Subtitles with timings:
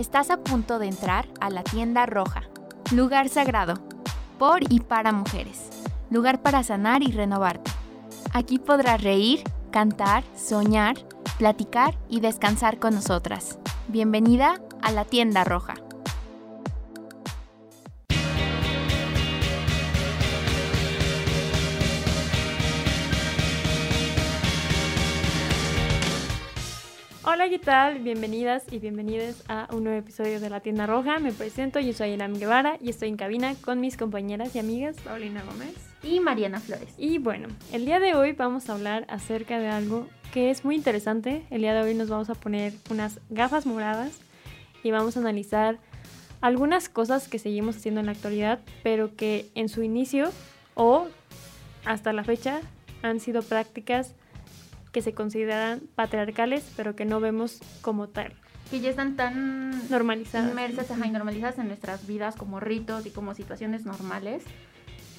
[0.00, 2.44] Estás a punto de entrar a la tienda roja,
[2.90, 3.74] lugar sagrado,
[4.38, 5.68] por y para mujeres,
[6.08, 7.70] lugar para sanar y renovarte.
[8.32, 10.96] Aquí podrás reír, cantar, soñar,
[11.36, 13.58] platicar y descansar con nosotras.
[13.88, 15.74] Bienvenida a la tienda roja.
[27.40, 28.00] Hola, ¿qué tal?
[28.00, 31.20] Bienvenidas y bienvenidos a un nuevo episodio de La Tienda Roja.
[31.20, 34.96] Me presento, yo soy Elam Guevara y estoy en cabina con mis compañeras y amigas
[35.02, 36.92] Paulina Gómez y Mariana Flores.
[36.98, 40.74] Y bueno, el día de hoy vamos a hablar acerca de algo que es muy
[40.74, 41.46] interesante.
[41.48, 44.20] El día de hoy nos vamos a poner unas gafas moradas
[44.82, 45.78] y vamos a analizar
[46.42, 50.30] algunas cosas que seguimos haciendo en la actualidad, pero que en su inicio
[50.74, 51.06] o
[51.86, 52.60] hasta la fecha
[53.00, 54.14] han sido prácticas
[54.92, 58.32] que se consideran patriarcales, pero que no vemos como tal.
[58.70, 60.50] Que ya están tan normalizadas.
[60.50, 64.44] Inmersas y normalizadas en nuestras vidas como ritos y como situaciones normales.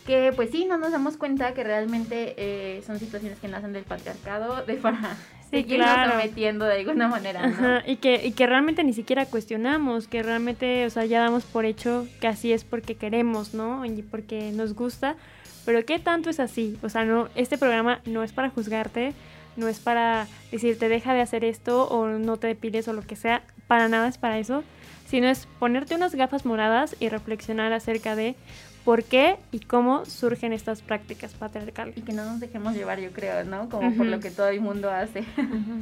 [0.06, 3.84] Que pues sí, no nos damos cuenta que realmente eh, son situaciones que nacen del
[3.84, 5.18] patriarcado, de para
[5.52, 6.12] sí, claro.
[6.12, 7.46] sometiendo de alguna manera.
[7.46, 7.54] ¿no?
[7.54, 11.44] Ajá, y, que, y que realmente ni siquiera cuestionamos, que realmente, o sea, ya damos
[11.44, 13.86] por hecho que así es porque queremos, ¿no?
[13.86, 15.18] Y porque nos gusta.
[15.66, 16.78] Pero ¿qué tanto es así?
[16.82, 19.14] O sea, no, este programa no es para juzgarte,
[19.56, 23.16] no es para decirte deja de hacer esto o no te depiles o lo que
[23.16, 24.64] sea, para nada es para eso,
[25.08, 28.36] sino es ponerte unas gafas moradas y reflexionar acerca de
[28.84, 31.98] por qué y cómo surgen estas prácticas patriarcales.
[31.98, 33.70] Y que no nos dejemos llevar, yo creo, ¿no?
[33.70, 35.24] Como por lo que todo el mundo hace.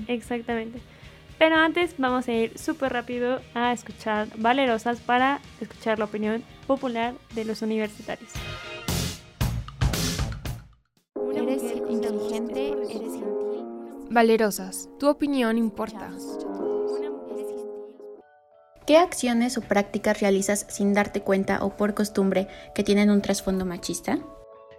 [0.07, 0.79] Exactamente.
[1.37, 7.13] Pero antes vamos a ir súper rápido a escuchar Valerosas para escuchar la opinión popular
[7.33, 8.31] de los universitarios.
[11.33, 12.75] Eres inteligente.
[14.11, 16.09] Valerosas, tu opinión importa.
[18.87, 23.65] ¿Qué acciones o prácticas realizas sin darte cuenta o por costumbre que tienen un trasfondo
[23.65, 24.17] machista?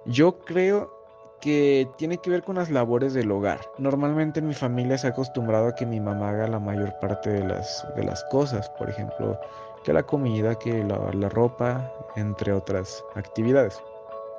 [0.05, 0.93] Yo creo
[1.41, 3.61] que tiene que ver con las labores del hogar.
[3.79, 7.31] Normalmente en mi familia se ha acostumbrado a que mi mamá haga la mayor parte
[7.31, 9.39] de las, de las cosas, por ejemplo,
[9.85, 13.81] que la comida, que lavar la ropa, entre otras actividades.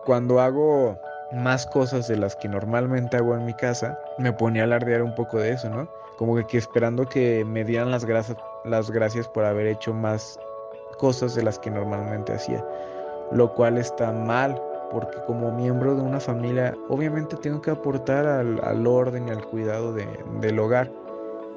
[0.03, 0.99] Cuando hago
[1.31, 5.15] más cosas de las que normalmente hago en mi casa, me ponía a alardear un
[5.15, 5.87] poco de eso, ¿no?
[6.17, 10.39] Como que, esperando que me dieran las, gracias por haber hecho más
[10.97, 12.63] cosas de las que normalmente hacía,
[13.31, 14.61] lo cual está mal
[14.91, 19.93] porque como miembro de una familia obviamente tengo que aportar al, orden y al cuidado
[19.93, 20.05] de-
[20.41, 20.91] del hogar.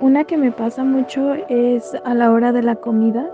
[0.00, 3.28] Una que me pasa mucho es a la hora de la comida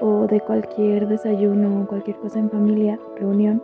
[0.00, 3.62] o de cualquier desayuno o cualquier cosa en familia, reunión.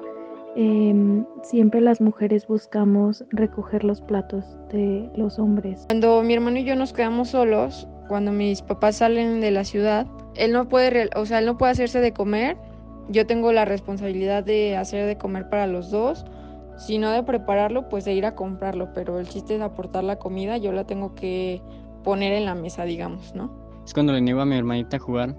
[0.56, 5.84] Em, siempre las mujeres buscamos recoger los platos de los hombres.
[5.88, 10.06] Cuando mi hermano y yo nos quedamos solos, cuando mis papás salen de la ciudad,
[10.37, 12.56] él no puede, real- o sea, él no puede hacerse de comer.
[13.09, 16.25] Yo tengo la responsabilidad de hacer de comer para los dos.
[16.76, 18.93] Si no de prepararlo, pues de ir a comprarlo.
[18.94, 21.60] Pero el chiste es aportar la comida, yo la tengo que
[22.03, 23.50] poner en la mesa, digamos, ¿no?
[23.87, 25.34] Es cuando le niego a mi hermanita jugar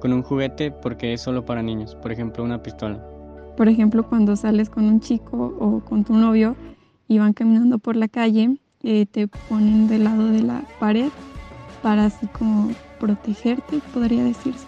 [0.00, 2.98] con un juguete porque es solo para niños, por ejemplo una pistola.
[3.60, 6.56] Por ejemplo, cuando sales con un chico o con tu novio
[7.08, 11.10] y van caminando por la calle, eh, te ponen del lado de la pared
[11.82, 14.64] para así como protegerte, podría decirse.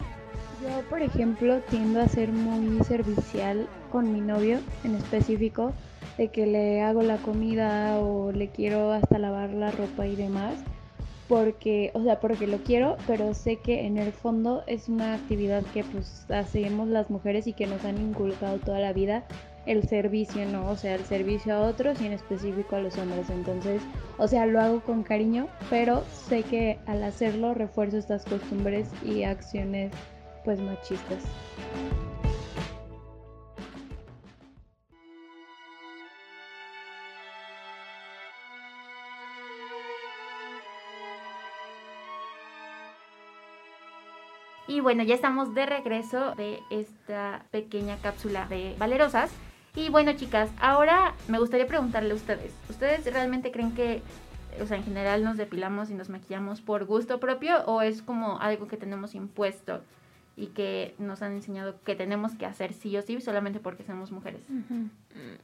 [0.60, 5.72] Yo, por ejemplo, tiendo a ser muy servicial con mi novio en específico,
[6.18, 10.52] de que le hago la comida o le quiero hasta lavar la ropa y demás,
[11.32, 15.62] porque, o sea, porque lo quiero, pero sé que en el fondo es una actividad
[15.72, 19.24] que pues hacemos las mujeres y que nos han inculcado toda la vida
[19.64, 20.68] el servicio, ¿no?
[20.68, 23.30] O sea, el servicio a otros y en específico a los hombres.
[23.30, 23.80] Entonces,
[24.18, 29.22] o sea, lo hago con cariño, pero sé que al hacerlo refuerzo estas costumbres y
[29.22, 29.90] acciones
[30.44, 31.24] pues machistas.
[44.68, 49.30] Y bueno, ya estamos de regreso de esta pequeña cápsula de Valerosas.
[49.74, 52.52] Y bueno, chicas, ahora me gustaría preguntarle a ustedes.
[52.68, 54.02] ¿Ustedes realmente creen que,
[54.60, 58.38] o sea, en general nos depilamos y nos maquillamos por gusto propio o es como
[58.40, 59.80] algo que tenemos impuesto
[60.36, 64.12] y que nos han enseñado que tenemos que hacer sí o sí solamente porque somos
[64.12, 64.42] mujeres?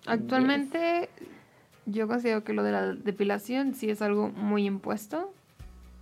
[0.07, 1.09] Actualmente
[1.87, 5.33] yo considero que lo de la depilación sí es algo muy impuesto.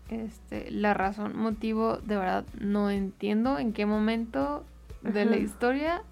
[0.08, 4.64] Este, la razón, motivo, de verdad no entiendo en qué momento
[5.02, 6.02] de la historia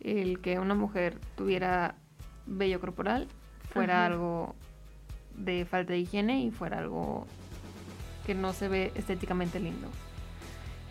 [0.00, 1.94] el que una mujer tuviera
[2.46, 3.26] vello corporal
[3.72, 4.06] fuera Ajá.
[4.06, 4.54] algo
[5.36, 7.26] de falta de higiene y fuera algo
[8.26, 9.88] que no se ve estéticamente lindo.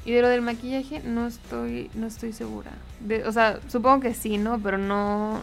[0.06, 2.72] Y de lo del maquillaje no estoy, no estoy segura.
[3.02, 4.58] De, o sea, supongo que sí, ¿no?
[4.60, 5.42] Pero no,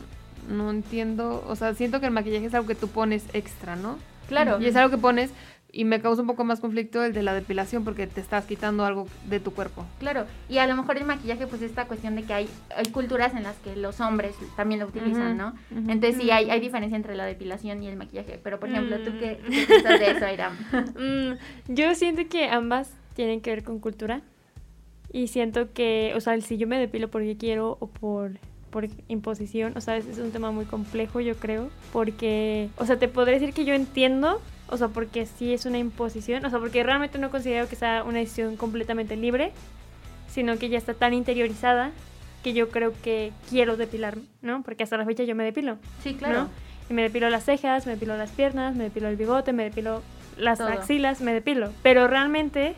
[0.48, 1.44] no entiendo.
[1.46, 3.98] O sea, siento que el maquillaje es algo que tú pones extra, ¿no?
[4.28, 4.60] Claro.
[4.60, 5.30] Y es algo que pones
[5.76, 8.86] y me causa un poco más conflicto el de la depilación porque te estás quitando
[8.86, 9.84] algo de tu cuerpo.
[9.98, 13.34] Claro, y a lo mejor el maquillaje, pues esta cuestión de que hay, hay culturas
[13.34, 15.52] en las que los hombres también lo utilizan, ¿no?
[15.70, 18.40] Entonces sí, hay, hay diferencia entre la depilación y el maquillaje.
[18.42, 20.56] Pero, por ejemplo, ¿tú qué, qué piensas de eso, Airam?
[20.96, 21.34] Mm,
[21.68, 24.22] yo siento que ambas tienen que ver con cultura.
[25.12, 28.32] Y siento que, o sea, si yo me depilo porque quiero o por,
[28.70, 31.68] por imposición, o sea, es, es un tema muy complejo, yo creo.
[31.92, 35.78] Porque, o sea, te podré decir que yo entiendo, o sea, porque sí es una
[35.78, 39.52] imposición, o sea, porque realmente no considero que sea una decisión completamente libre,
[40.28, 41.92] sino que ya está tan interiorizada
[42.42, 44.62] que yo creo que quiero depilarme, ¿no?
[44.62, 45.78] Porque hasta la fecha yo me depilo.
[46.02, 46.42] Sí, claro.
[46.42, 46.50] ¿no?
[46.88, 50.02] Y me depilo las cejas, me depilo las piernas, me depilo el bigote, me depilo
[50.36, 50.68] las Todo.
[50.68, 51.72] axilas, me depilo.
[51.82, 52.74] Pero realmente,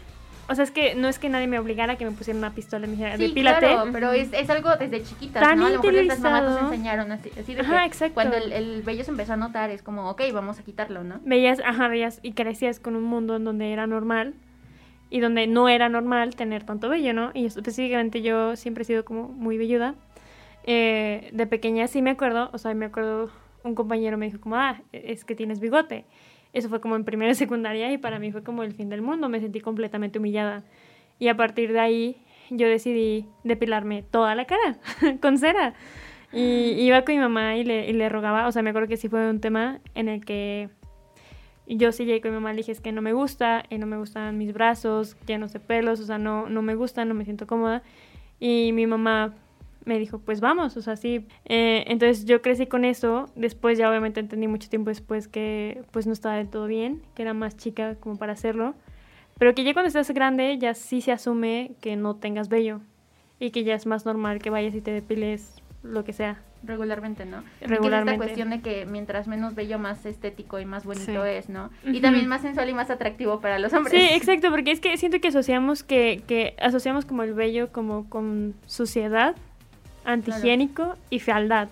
[0.49, 2.55] o sea, es que no es que nadie me obligara a que me pusiera una
[2.55, 3.67] pistola y me dijera, Sí, depílate.
[3.67, 5.67] claro, pero es, es algo desde chiquitas, Tan ¿no?
[5.67, 8.15] A lo mejor nuestras mamás nos enseñaron así, así de Ajá, que exacto.
[8.15, 11.21] cuando el, el vello se empezó a notar es como, ok, vamos a quitarlo, ¿no?
[11.25, 14.35] Veías, ajá, veías y crecías con un mundo en donde era normal
[15.11, 17.31] y donde no era normal tener tanto vello, ¿no?
[17.35, 19.95] Y específicamente yo siempre he sido como muy velluda.
[20.65, 23.31] Eh, de pequeña sí me acuerdo, o sea, me acuerdo,
[23.65, 26.05] un compañero me dijo como, ah, es que tienes bigote.
[26.53, 29.03] Eso fue como en primera y secundaria y para mí fue como el fin del
[29.03, 30.65] mundo, me sentí completamente humillada.
[31.19, 32.17] Y a partir de ahí
[32.51, 34.79] yo decidí depilarme toda la cara
[35.21, 35.75] con cera.
[36.33, 38.97] Y iba con mi mamá y le, y le rogaba, o sea, me acuerdo que
[38.97, 40.69] sí fue un tema en el que
[41.67, 43.87] yo sí llegué con mi mamá, le dije, es que no me gusta, y no
[43.87, 47.25] me gustan mis brazos, llenos de pelos, o sea, no, no me gustan, no me
[47.25, 47.83] siento cómoda.
[48.41, 49.35] Y mi mamá
[49.85, 51.27] me dijo, pues vamos, o sea, sí.
[51.47, 56.07] Eh, entonces yo crecí con eso, después ya obviamente entendí mucho tiempo después que pues
[56.07, 58.75] no estaba del todo bien, que era más chica como para hacerlo,
[59.39, 62.81] pero que ya cuando estás grande ya sí se asume que no tengas vello
[63.41, 66.43] y que ya es más normal que vayas y te depiles lo que sea.
[66.65, 67.39] Regularmente, ¿no?
[67.39, 68.11] Y que es Regularmente.
[68.15, 71.31] esta cuestión de que mientras menos bello, más estético y más bonito Sí.
[71.31, 71.71] es, ¿no?
[71.85, 72.01] Y Ujú.
[72.01, 73.95] también más sensual y más atractivo para los hombres.
[73.95, 78.11] Sí, exacto, porque es que siento que asociamos que, que asociamos como el vello como
[78.11, 79.37] con suciedad,
[80.09, 81.69] antihigiénico y fealdad.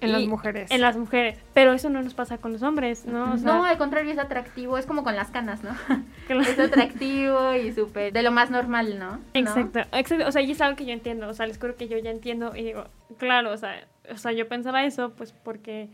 [0.00, 0.70] En las mujeres.
[0.72, 1.38] En las mujeres.
[1.54, 3.34] Pero eso no nos pasa con los hombres, ¿no?
[3.34, 5.70] O sea, no, al contrario, es atractivo, es como con las canas, ¿no?
[6.40, 9.12] es atractivo y súper, de lo más normal, ¿no?
[9.12, 9.20] ¿No?
[9.32, 11.86] Exacto, exacto, o sea, y es algo que yo entiendo, o sea, les juro que
[11.86, 12.86] yo ya entiendo y digo,
[13.18, 15.88] claro, o sea, o sea, yo pensaba eso, pues porque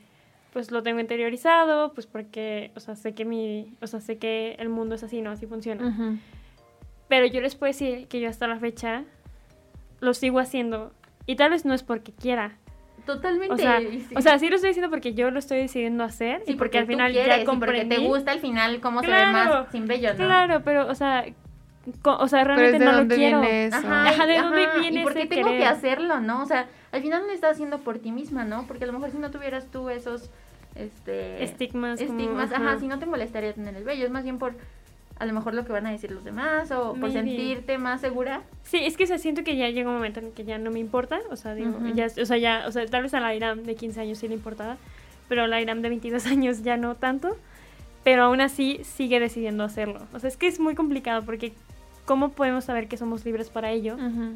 [0.54, 4.56] pues lo tengo interiorizado, pues porque, o sea, sé que mi, o sea, sé que
[4.58, 5.30] el mundo es así, ¿no?
[5.30, 6.18] Así funciona.
[7.08, 9.04] Pero yo les puedo decir que yo hasta la fecha
[10.00, 10.92] lo sigo haciendo
[11.28, 12.56] y tal vez no es porque quiera.
[13.06, 13.54] Totalmente.
[13.54, 14.06] O sea, sí.
[14.16, 16.78] o sea, sí lo estoy diciendo porque yo lo estoy decidiendo hacer Sí, y porque,
[16.78, 17.96] al tú final quieres ya y porque comprendí.
[17.96, 20.16] te gusta al final cómo se ve Claro, más sin vello, ¿no?
[20.26, 21.24] Claro, pero, o sea,
[22.02, 23.40] co- o sea, Pero es realmente no lo quiero.
[23.40, 23.76] viene eso.
[23.76, 26.42] Ajá, Ajá, ¿de dónde ajá, viene ¿Y por qué ese tengo que hacerlo, no?
[26.42, 28.66] O sea, al final no lo estás haciendo por ti misma, ¿no?
[28.66, 30.30] Porque a lo mejor si no tuvieras tú esos
[30.74, 32.78] este Estigmas, como, estigmas, ajá, ajá.
[32.80, 34.54] si no te molestaría tener el vello, es más bien por
[35.18, 38.42] a lo mejor lo que van a decir los demás o por sentirte más segura.
[38.62, 40.58] Sí, es que o sea, siento que ya llega un momento en el que ya
[40.58, 43.20] no me importa, o sea, digo, ya, o sea, ya, o sea, tal vez a
[43.20, 44.76] la Iram de 15 años sí le importaba,
[45.28, 47.36] pero a la Iram de 22 años ya no tanto,
[48.04, 50.00] pero aún así sigue decidiendo hacerlo.
[50.12, 51.52] O sea, es que es muy complicado porque
[52.04, 54.34] ¿cómo podemos saber que somos libres para ello Ujú.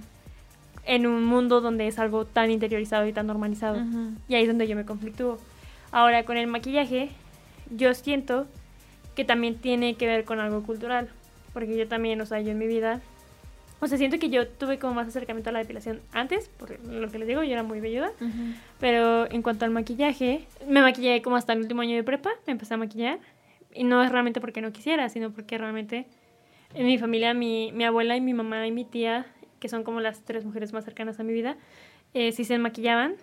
[0.84, 3.78] en un mundo donde es algo tan interiorizado y tan normalizado?
[4.28, 5.38] Y ahí es donde yo me conflictúo.
[5.92, 7.10] Ahora, con el maquillaje,
[7.70, 8.46] yo siento
[9.14, 11.08] que también tiene que ver con algo cultural.
[11.52, 13.00] Porque yo también, o sea, yo en mi vida.
[13.80, 17.10] O sea, siento que yo tuve como más acercamiento a la depilación antes, por lo
[17.10, 18.12] que les digo, yo era muy velluda.
[18.20, 18.54] Ujú.
[18.78, 22.52] Pero en cuanto al maquillaje, me maquillé como hasta el último año de prepa, me
[22.52, 23.18] empecé a maquillar.
[23.74, 26.06] Y no es realmente porque no quisiera, sino porque realmente
[26.74, 29.26] en mi familia, mi, mi abuela y mi mamá y mi tía,
[29.60, 31.56] que son como las tres mujeres más cercanas a mi vida,
[32.14, 33.14] eh, sí se maquillaban,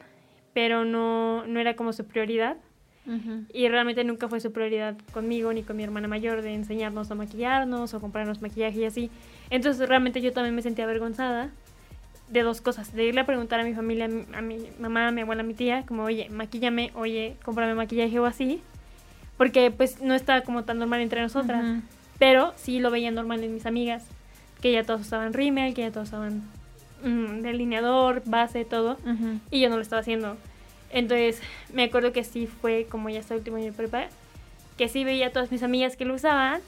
[0.53, 2.57] pero no, no era como su prioridad.
[3.05, 3.45] Ujú.
[3.53, 7.15] Y realmente nunca fue su prioridad conmigo ni con mi hermana mayor de enseñarnos a
[7.15, 9.11] maquillarnos o comprarnos maquillaje y así.
[9.49, 11.49] Entonces realmente yo también me sentía avergonzada
[12.29, 12.93] de dos cosas.
[12.93, 15.53] De irle a preguntar a mi familia, a mi, mamá, a mi abuela, a mi
[15.53, 18.61] tía, como, oye, maquíllame, oye, cómprame maquillaje o así.
[19.37, 21.63] Porque pues no estaba como tan normal entre nosotras.
[21.63, 21.81] Ujú.
[22.19, 24.05] Pero sí lo veía normal en mis amigas.
[24.61, 26.43] Que ya todos usaban rímel, que ya todos usaban
[27.03, 28.97] mm, delineador, base, todo
[29.49, 30.37] y yo no lo estaba haciendo.
[30.91, 31.41] Entonces,
[31.73, 34.07] me acuerdo que sí fue como ya hasta el último año de prepa,
[34.77, 36.61] que sí veía a todas mis amigas que lo usaban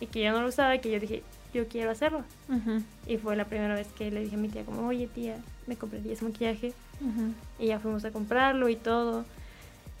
[0.00, 1.22] y que yo no lo usaba y que yo dije,
[1.54, 2.24] yo quiero hacerlo.
[2.48, 2.82] Ujú.
[3.06, 5.36] Y fue la primera vez que le dije a mi tía como, oye tía,
[5.66, 6.72] ¿me comprarías maquillaje?
[7.00, 7.32] Ujú.
[7.58, 9.24] Y ya fuimos a comprarlo y todo.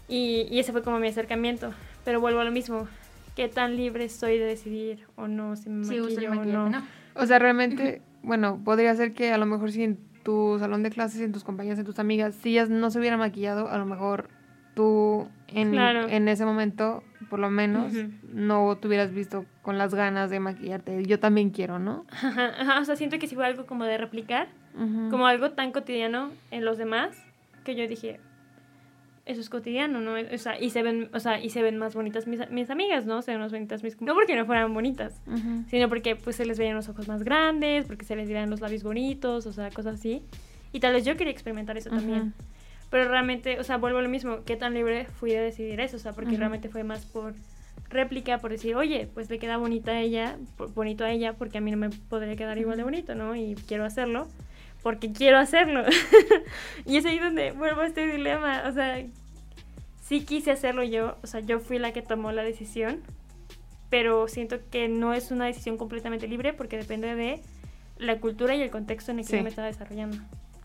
[0.08, 1.72] Y, y ese fue como mi acercamiento.
[2.04, 2.88] Pero vuelvo a lo mismo,
[3.36, 6.68] ¿qué tan libre soy de decidir o no si me maquillo el o no?
[6.68, 6.82] ¿no?
[7.14, 10.90] O sea, realmente bueno, podría ser que a lo mejor si en tu salón de
[10.90, 13.86] clases, en tus compañeras, en tus amigas, si ellas no se hubieran maquillado, a lo
[13.86, 14.28] mejor
[14.74, 16.08] tú en, Claro.
[16.08, 17.92] en ese momento, por lo menos,
[18.32, 21.04] no te hubieras visto con las ganas de maquillarte.
[21.04, 22.06] Yo también quiero, ¿no?
[22.10, 24.48] Ajá, ajá, o sea, siento que sí fue algo como de replicar,
[25.10, 27.16] como algo tan cotidiano en los demás,
[27.64, 28.18] que yo dije,
[29.24, 30.14] eso es cotidiano, ¿no?
[30.14, 33.06] O sea, y se ven, o sea, y se ven más bonitas mis, mis amigas,
[33.06, 33.22] ¿no?
[33.22, 34.00] Se ven más bonitas mis...
[34.00, 35.20] No porque no fueran bonitas,
[35.68, 38.60] sino porque pues se les veían los ojos más grandes, porque se les veían los
[38.60, 40.22] labios bonitos, o sea, cosas así.
[40.72, 42.34] Y tal vez yo quería experimentar eso también.
[42.90, 45.96] Pero realmente, o sea, vuelvo a lo mismo, qué tan libre fui de decidir eso,
[45.96, 47.34] o sea, porque realmente fue más por
[47.88, 50.36] réplica, por decir, oye, pues le queda bonita a ella,
[50.74, 53.36] bonito a ella, porque a mí no me podría quedar igual de bonito, ¿no?
[53.36, 54.28] Y quiero hacerlo,
[54.82, 55.84] porque quiero hacerlo.
[56.86, 59.04] y es ahí donde vuelvo a este dilema, o sea,
[60.02, 63.00] sí quise hacerlo yo, o sea, yo fui la que tomó la decisión,
[63.90, 67.40] pero siento que no es una decisión completamente libre porque depende de
[67.98, 69.36] la cultura y el contexto en el que Sí.
[69.36, 70.18] yo me estaba desarrollando.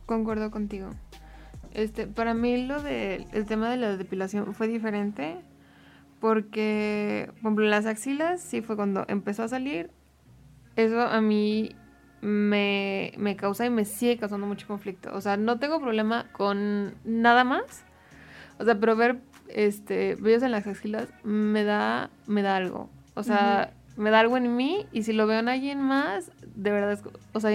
[0.06, 0.90] Concuerdo contigo.
[1.74, 5.36] Este, para mí lo de el tema de la depilación fue diferente
[6.20, 9.92] porque, por ejemplo, las axilas sí fue cuando empezó a salir.
[10.76, 11.76] Eso a mí
[12.28, 15.10] me, me causa y me sigue causando mucho conflicto.
[15.14, 17.86] O sea, no tengo problema con nada más.
[18.60, 22.90] O sea, pero ver este vellos en las axilas me da me da algo.
[23.14, 26.72] O sea, me da algo en mí y si lo veo en alguien más, de
[26.72, 27.02] verdad es,
[27.34, 27.52] o sea,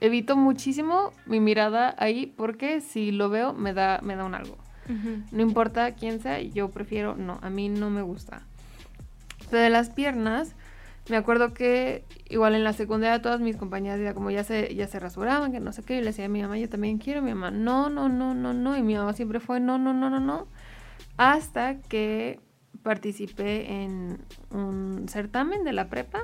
[0.00, 4.56] evito muchísimo mi mirada ahí porque si lo veo me da me da un algo.
[5.32, 8.42] No importa quién sea, yo prefiero no, a mí no me gusta.
[9.50, 10.54] Pero de las piernas,
[11.10, 14.86] me acuerdo que igual en la secundaria todas mis compañeras ya como ya se ya
[14.86, 17.20] se rasuraban, que no sé qué, y le decía a mi mamá, yo también quiero,
[17.22, 20.08] mi mamá, no, no, no, no, no, y mi mamá siempre fue no, no, no,
[20.08, 20.48] no, no,
[21.16, 22.40] hasta que
[22.82, 24.18] participé en
[24.50, 26.20] un certamen de la prepa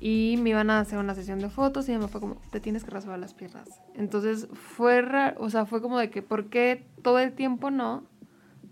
[0.00, 2.60] y me iban a hacer una sesión de fotos y mi mamá fue como, te
[2.60, 3.80] tienes que rasurar las piernas.
[3.94, 8.04] Entonces fue raro, o sea, fue como de que, ¿por qué todo el tiempo no?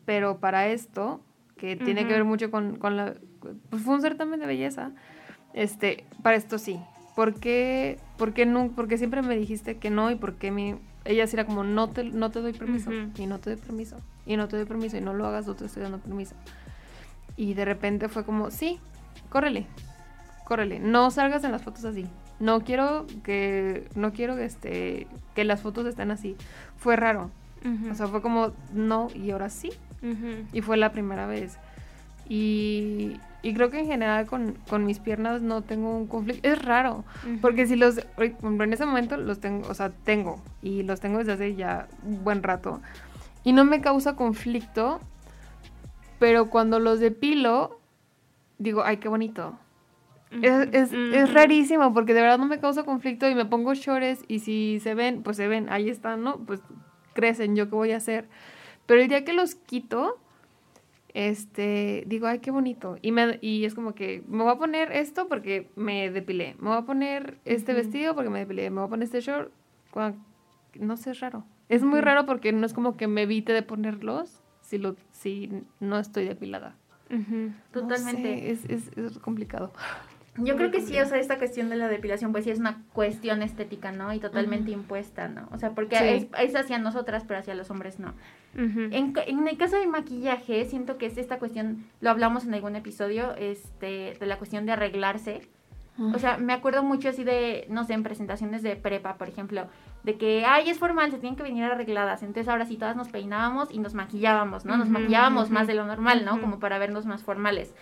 [0.05, 1.21] Pero para esto,
[1.57, 3.15] que tiene que ver mucho con, con la...
[3.71, 4.93] Pues fue un certamen de belleza,
[5.55, 6.79] este, para esto sí.
[7.15, 8.71] ¿Por qué, por qué no?
[8.77, 10.77] Porque siempre me dijiste que no y porque mi...
[11.05, 13.97] Ella sí era como, no te, no te doy permiso, y no te doy permiso,
[14.27, 16.35] y no te doy permiso, y no lo hagas, no te estoy dando permiso.
[17.37, 18.81] Y de repente fue como, sí,
[19.29, 19.67] córrele,
[20.45, 22.07] córrele, no salgas en las fotos así.
[22.41, 26.37] No quiero que, no quiero este, que las fotos estén así.
[26.77, 27.31] Fue raro.
[27.91, 29.71] O sea, fue como, no, y ahora sí.
[30.03, 30.47] Ujú.
[30.53, 31.59] Y fue la primera vez.
[32.29, 36.49] Y, y creo que en general con, con mis piernas no tengo un conflicto.
[36.49, 37.05] Es raro.
[37.25, 37.41] Ujú.
[37.41, 40.43] Porque si los, en ese momento los tengo, o sea, tengo.
[40.63, 42.81] Y los tengo desde hace ya un buen rato.
[43.45, 45.01] Y no me causa conflicto.
[46.19, 47.79] Pero cuando los depilo,
[48.59, 49.59] digo, ay, qué bonito.
[50.43, 54.25] Es, es, es rarísimo porque de verdad no me causa conflicto y me pongo shorts
[54.27, 56.39] y si se ven, pues se ven, ahí están, ¿no?
[56.39, 56.61] Pues
[57.15, 58.29] crecen, yo qué voy a hacer.
[58.87, 60.19] Pero el día que los quito,
[61.17, 62.99] este, digo, ay, qué bonito.
[63.01, 66.57] Y, me, y es como que me voy a poner esto porque me depilé.
[66.59, 68.69] Me voy a poner este vestido porque me depilé.
[68.69, 69.51] Me voy a poner este short.
[70.79, 71.45] No sé, es raro.
[71.71, 75.51] Es muy raro porque no es como que me evite de ponerlos si, lo, si
[75.81, 76.77] no estoy depilada.
[77.09, 78.23] No Totalmente.
[78.23, 79.73] sé, es, es, es complicado.
[80.39, 82.85] Yo creo que sí, o sea, esta cuestión de la depilación, pues sí es una
[82.93, 84.13] cuestión estética, ¿no?
[84.13, 85.49] Y totalmente impuesta, ¿no?
[85.51, 86.05] O sea, porque Sí.
[86.05, 88.13] es, es hacia nosotras, pero hacia los hombres no.
[88.57, 88.89] Ujú.
[88.91, 92.55] En, ca- en el caso del maquillaje, siento que es esta cuestión, lo hablamos en
[92.55, 95.49] algún episodio, este, de la cuestión de arreglarse.
[96.15, 99.67] O sea, me acuerdo mucho así de, no sé, en presentaciones de prepa, por ejemplo,
[100.05, 102.23] de que, ay, es formal, se tienen que venir arregladas.
[102.23, 104.77] Entonces ahora sí todas nos peinábamos y nos maquillábamos, ¿no?
[104.77, 106.33] Nos maquillábamos más de lo normal, ¿no?
[106.43, 107.75] Como para vernos más formales.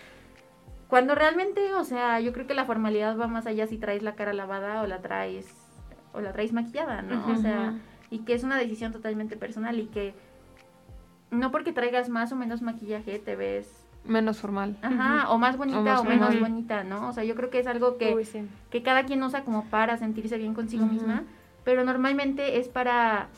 [0.87, 4.15] Cuando realmente, o sea, yo creo que la formalidad va más allá si traes la
[4.15, 5.53] cara lavada o la traes,
[6.13, 7.27] o la traes maquillada, ¿no?
[7.33, 7.73] O sea,
[8.11, 10.13] y que es una decisión totalmente personal y que
[11.39, 14.77] no porque traigas más o menos maquillaje te ves Menos formal.
[14.83, 16.39] Ajá, o más bonita o, más menos formal.
[16.51, 17.09] bonita, ¿no?
[17.09, 18.47] O sea, yo creo que es algo que, Uy, sí.
[18.69, 20.93] que cada quien usa como para sentirse bien consigo Ujú.
[20.93, 21.23] misma,
[21.63, 23.29] pero normalmente es para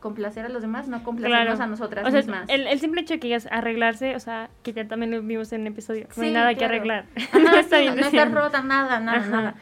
[0.00, 1.62] complacer a los demás, no complacernos Claro.
[1.62, 2.48] a nosotras O sea, mismas.
[2.48, 5.52] el, el simple hecho de que digas arreglarse, o sea, que ya también lo vimos
[5.52, 7.06] en el episodio, no hay nada que arreglar.
[7.16, 8.40] Ajá, no sí, está bien no, no está decirlo.
[8.42, 9.30] rota, nada, nada, Ajá.
[9.30, 9.54] nada.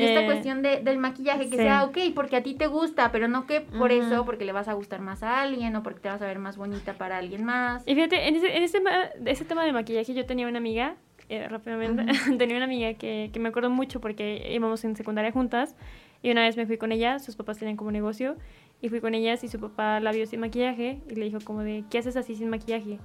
[0.00, 1.62] Y esta Eh, cuestión de, del maquillaje, que sí.
[1.62, 4.02] sea ok, porque a ti te gusta, pero no que por Ujú.
[4.02, 6.38] eso, porque le vas a gustar más a alguien o porque te vas a ver
[6.38, 7.82] más bonita para alguien más.
[7.86, 10.96] Y fíjate, en ese, en ese, tema- ese tema de maquillaje yo tenía una amiga,
[11.28, 12.04] eh, rápidamente,
[12.38, 15.76] tenía una amiga que, que me acuerdo mucho porque íbamos en secundaria juntas
[16.22, 18.36] y una vez me fui con ella, sus papás tenían como negocio
[18.82, 21.60] y fui con ellas y su papá la vio sin maquillaje y le dijo como
[21.62, 22.98] de, ¿qué haces así sin maquillaje?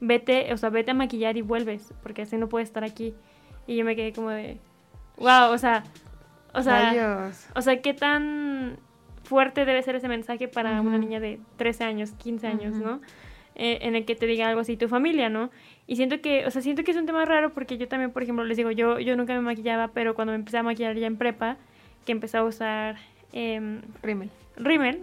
[0.00, 3.14] Vete, o sea, vete a maquillar y vuelves porque así no puedes estar aquí.
[3.66, 4.58] Y yo me quedé como de,
[5.16, 5.82] wow, o sea,
[6.56, 7.46] O sea, Rayos.
[7.54, 8.78] o sea, qué tan
[9.22, 12.74] fuerte debe ser ese mensaje para una niña de 13 años, 15 años.
[12.76, 13.00] ¿no?
[13.58, 15.48] Eh, en el que te diga algo así tu familia, ¿no?
[15.86, 18.22] Y siento que, o sea, siento que es un tema raro porque yo también, por
[18.22, 21.06] ejemplo, les digo, yo, yo nunca me maquillaba, pero cuando me empecé a maquillar ya
[21.06, 21.56] en prepa,
[22.04, 22.96] que empecé a usar
[23.32, 24.30] em, Rímel.
[24.56, 25.02] rímel,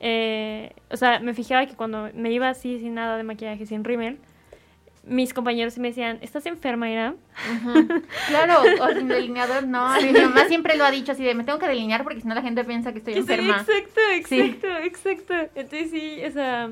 [0.00, 3.84] eh, o sea, me fijaba que cuando me iba así sin nada de maquillaje, sin
[3.84, 4.18] rímel,
[5.06, 7.14] mis compañeros me decían, ¿estás enferma, Ira?
[8.28, 9.88] Claro, o sin delineador, no.
[10.02, 12.34] Mi mamá siempre lo ha dicho así de, me tengo que delinear porque si no
[12.34, 13.56] la gente piensa que estoy Que sí, enferma.
[13.60, 14.40] exacto, Sí.
[14.40, 15.34] exacto, exacto.
[15.54, 16.70] Entonces sí, o sea,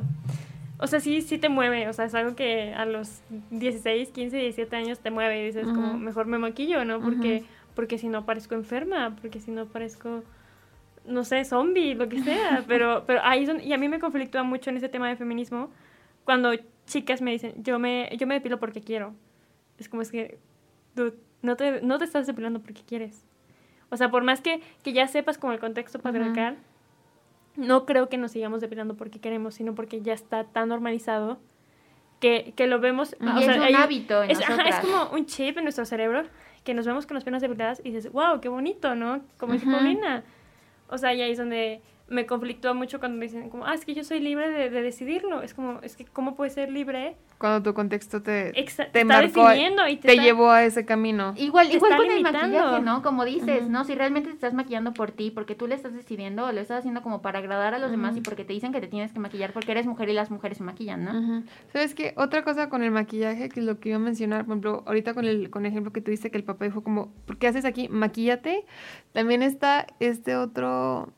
[0.78, 4.36] o sea, sí, sí te mueve, o sea, es algo que a los 16, 15,
[4.36, 7.00] 17 años te mueve y dices como, mejor me maquillo, ¿no?
[7.00, 10.24] Porque, porque si no parezco enferma, porque si no parezco,
[11.06, 14.42] no sé, zombie, lo que sea, pero, pero ahí son, y a mí me conflictúa
[14.42, 15.70] mucho en ese tema de feminismo
[16.24, 16.52] cuando
[16.86, 19.14] chicas me dicen, yo me, yo me depilo porque quiero.
[19.78, 20.38] Es como es que,
[20.94, 23.24] dude, no te, no te estás depilando porque quieres.
[23.90, 26.56] O sea, por más que, que ya sepas como el contexto patriarcal,
[27.56, 31.38] no creo que nos sigamos depilando porque queremos, sino porque ya está tan normalizado
[32.20, 33.14] que, que lo vemos.
[33.20, 35.64] Y o es sea, un hay- hábito en es, ajá, es como un chip en
[35.64, 36.24] nuestro cerebro
[36.64, 39.20] que nos vemos con las piernas depiladas y dices, wow, qué bonito, ¿no?
[39.38, 39.74] Como dice Ujú.
[39.76, 40.24] Paulina.
[40.88, 43.84] O sea, y ahí es donde me conflictúa mucho cuando me dicen, como, ah, es
[43.86, 45.40] que yo soy libre de, de decidirlo.
[45.42, 47.16] Es como, es que, ¿cómo puedes ser libre?
[47.38, 50.64] Cuando tu contexto te, Exa- te está marcó, definiendo y te te está- llevó a
[50.64, 51.32] ese camino.
[51.36, 53.02] Igual, Te igual con el maquillaje, ¿no?
[53.02, 53.68] Como dices.
[53.68, 53.84] ¿no?
[53.84, 56.80] Si realmente te estás maquillando por ti, porque tú le estás decidiendo, o lo estás
[56.80, 59.18] haciendo como para agradar a los demás y porque te dicen que te tienes que
[59.18, 61.42] maquillar porque eres mujer y las mujeres se maquillan, ¿no?
[61.72, 62.12] ¿Sabes qué?
[62.18, 65.14] Otra cosa con el maquillaje, que es lo que iba a mencionar, por ejemplo, ahorita
[65.14, 67.64] con el, con el ejemplo que tuviste que el papá dijo como, ¿por qué haces
[67.64, 67.88] aquí?
[67.88, 68.64] Maquíllate.
[69.12, 71.12] También está este otro,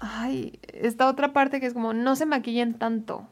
[0.00, 3.28] ay, esta otra parte que es como, no se maquillen tanto.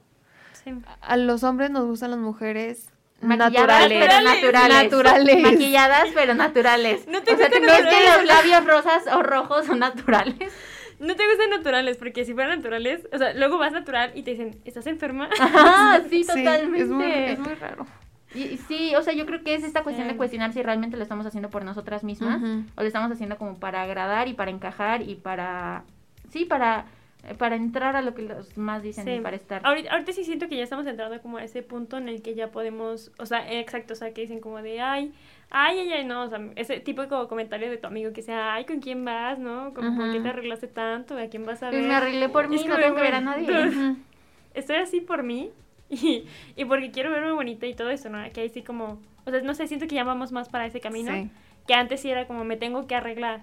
[0.65, 0.73] Sí.
[1.01, 4.07] A los hombres nos gustan las mujeres Maquilladas, naturales.
[4.07, 4.85] pero naturales.
[4.85, 5.43] Naturales.
[5.43, 7.09] Maquilladas, pero naturales.
[7.09, 10.53] No te o sea, ¿tú gustan crees que los labios rosas o rojos son naturales?
[11.01, 14.33] No te gustan naturales, porque si fueran naturales, o sea, luego vas natural y te
[14.33, 15.29] dicen, ¿estás enferma?
[15.41, 16.83] Ah, sí, Sí, totalmente.
[16.83, 17.87] es muy, es muy raro.
[18.35, 21.03] Y, sí, o sea, yo creo que es esta cuestión de cuestionar si realmente lo
[21.03, 22.43] estamos haciendo por nosotras mismas
[22.77, 25.85] o lo estamos haciendo como para agradar y para encajar y para
[26.31, 26.87] sí, para
[27.25, 29.11] eh, para entrar a lo que los más dicen Sí.
[29.15, 29.61] y para estar.
[29.65, 32.35] Ahorita, ahorita sí siento que ya estamos entrando como a ese punto en el que
[32.35, 35.13] ya podemos, o sea, exacto, o sea, que dicen como de, ay,
[35.51, 38.23] ay, ay, ay, no, o sea, ese tipo de como comentario de tu amigo que
[38.23, 39.75] sea, ay, ¿con quién vas, no?
[39.75, 41.19] Como, ¿por qué te arreglaste tanto?
[41.19, 41.83] ¿A quién vas a ver?
[41.83, 43.49] me arreglé por mí, Es no tengo que ver a nadie.
[44.55, 45.51] Estoy así por mí
[45.91, 46.25] y,
[46.57, 48.19] y porque quiero verme bonita y todo eso, ¿no?
[48.33, 50.81] Que ahí sí como, o sea, no sé, siento que ya vamos más para ese
[50.81, 51.13] camino.
[51.13, 51.31] Sí.
[51.69, 53.43] Que antes sí era como, me tengo que arreglar.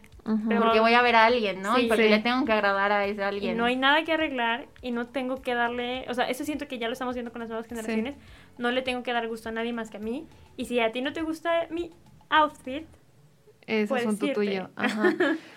[0.50, 1.76] Pero- Porque voy a ver a alguien, ¿no?
[1.76, 1.84] Sí.
[1.84, 2.10] y porque Sí.
[2.10, 3.58] le tengo que agradar a ese Y alguien.
[3.58, 6.80] no hay nada que arreglar y no tengo que darle, o sea, eso siento que
[6.80, 8.16] ya lo estamos viendo con las nuevas generaciones,
[8.58, 10.26] no le tengo que dar gusto a nadie más que a mí.
[10.58, 11.92] Y si a ti no te gusta mi
[12.30, 12.86] outfit,
[13.68, 14.70] Es asunto tuyo.
[14.76, 15.14] Ajá.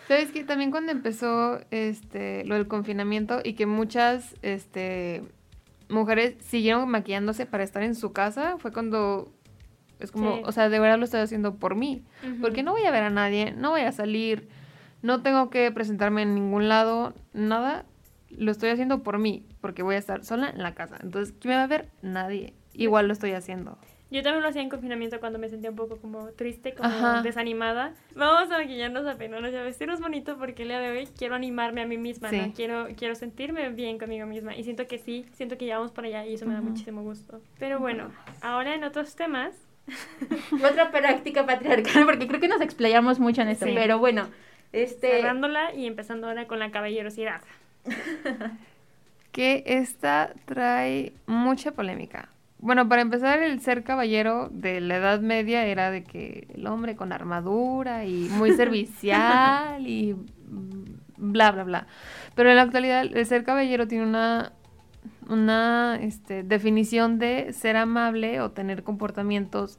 [0.06, 5.22] Sabes que también cuando empezó este lo del confinamiento y que muchas este
[5.88, 9.32] mujeres siguieron maquillándose para estar en su casa, fue cuando
[10.00, 10.42] es como, Sí.
[10.44, 12.02] o sea, de verdad lo estoy haciendo por mí,
[12.40, 14.48] porque no voy a ver a nadie, no voy a salir,
[15.02, 17.84] no tengo que presentarme en ningún lado, nada,
[18.30, 20.98] lo estoy haciendo por mí, porque voy a estar sola en la casa.
[21.02, 21.88] Entonces, ¿quién me va a ver?
[22.02, 22.52] Nadie.
[22.74, 23.78] Igual lo estoy haciendo.
[24.10, 27.20] Yo también lo hacía en confinamiento cuando me sentía un poco como triste, como Ajá.
[27.22, 27.92] desanimada.
[28.16, 31.34] Vamos a maquillarnos, a peinarnos y a vestirnos bonito porque el día de hoy quiero
[31.34, 32.52] animarme a mí misma, ¿no?
[32.54, 34.56] Quiero, quiero sentirme bien conmigo misma.
[34.56, 37.02] Y siento que sí, siento que ya vamos para allá y eso me da muchísimo
[37.02, 37.42] gusto.
[37.58, 39.52] Pero bueno, ahora en otros temas,
[40.64, 43.66] Otra práctica patriarcal, porque creo que nos explayamos mucho en esto.
[43.66, 43.72] Sí.
[43.74, 44.28] Pero bueno,
[44.72, 45.10] este.
[45.10, 47.40] cerrándola y empezando ahora con la caballerosidad.
[49.32, 52.28] que esta trae mucha polémica.
[52.60, 56.96] Bueno, para empezar, el ser caballero de la Edad Media era de que el hombre
[56.96, 60.16] con armadura y muy servicial y
[61.16, 61.86] bla, bla, bla.
[62.34, 64.52] Pero en la actualidad, el ser caballero tiene una,
[65.28, 69.78] una este, definición de ser amable o tener comportamientos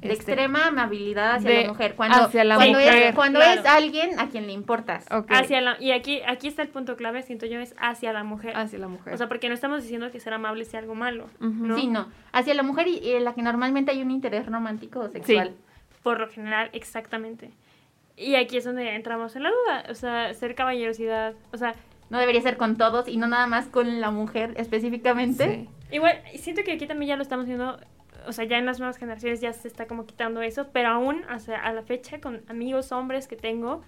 [0.00, 1.94] de este, extrema amabilidad hacia de- la mujer.
[1.94, 3.02] Cuando, hacia la cuando mujer.
[3.02, 3.60] es, cuando Claro.
[3.60, 5.06] es alguien a quien le importas.
[5.10, 8.22] ok, Hacia la, y aquí, aquí está el punto clave, siento yo, es hacia la
[8.22, 8.54] mujer.
[8.56, 9.14] hacia la mujer.
[9.14, 11.28] O sea, porque no estamos diciendo que ser amable sea algo malo.
[11.40, 11.76] ¿no?
[11.78, 12.08] Sí, no.
[12.32, 15.54] Hacia la mujer y, y en la que normalmente hay un interés romántico o sexual.
[16.02, 17.50] Por lo general, exactamente.
[18.16, 19.84] Y aquí es donde entramos en la duda.
[19.90, 21.32] O sea, ser caballerosidad.
[21.52, 21.74] O sea,
[22.10, 25.68] No debería ser con todos y no nada más con la mujer específicamente.
[25.90, 25.94] Sí.
[25.96, 27.78] igual, siento que aquí también ya lo estamos viendo.
[28.26, 30.68] O sea, ya en las nuevas generaciones ya se está como quitando eso.
[30.72, 33.82] Pero aún, o sea, a la fecha, con amigos hombres que tengo,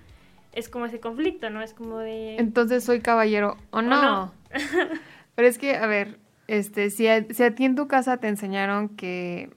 [0.53, 1.63] es como ese conflicto, ¿no?
[1.63, 2.37] Es como de.
[2.37, 4.03] Entonces soy caballero o no.
[4.03, 4.33] no.
[5.35, 8.29] Pero es que, a ver, este, si a, si a ti en tu casa te
[8.29, 9.51] enseñaron que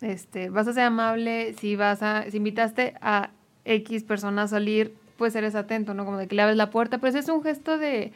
[0.00, 3.30] este, vas a ser amable, si vas a, si invitaste a
[3.64, 6.04] X persona a salir, pues eres atento, ¿no?
[6.04, 8.12] Como de que le abres la puerta, pues es un gesto de,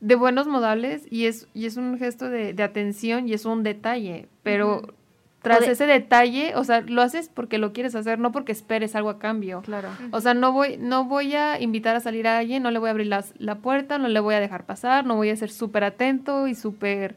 [0.00, 3.62] de buenos modales y es, y es un gesto de, de atención y es un
[3.62, 4.94] detalle, pero
[5.42, 8.96] tras de- ese detalle, o sea, lo haces porque lo quieres hacer, no porque esperes
[8.96, 9.62] algo a cambio.
[9.62, 9.88] Claro.
[10.10, 12.88] O sea, no voy, no voy a invitar a salir a alguien, no le voy
[12.88, 15.50] a abrir las- la puerta, no le voy a dejar pasar, no voy a ser
[15.50, 17.14] súper atento y súper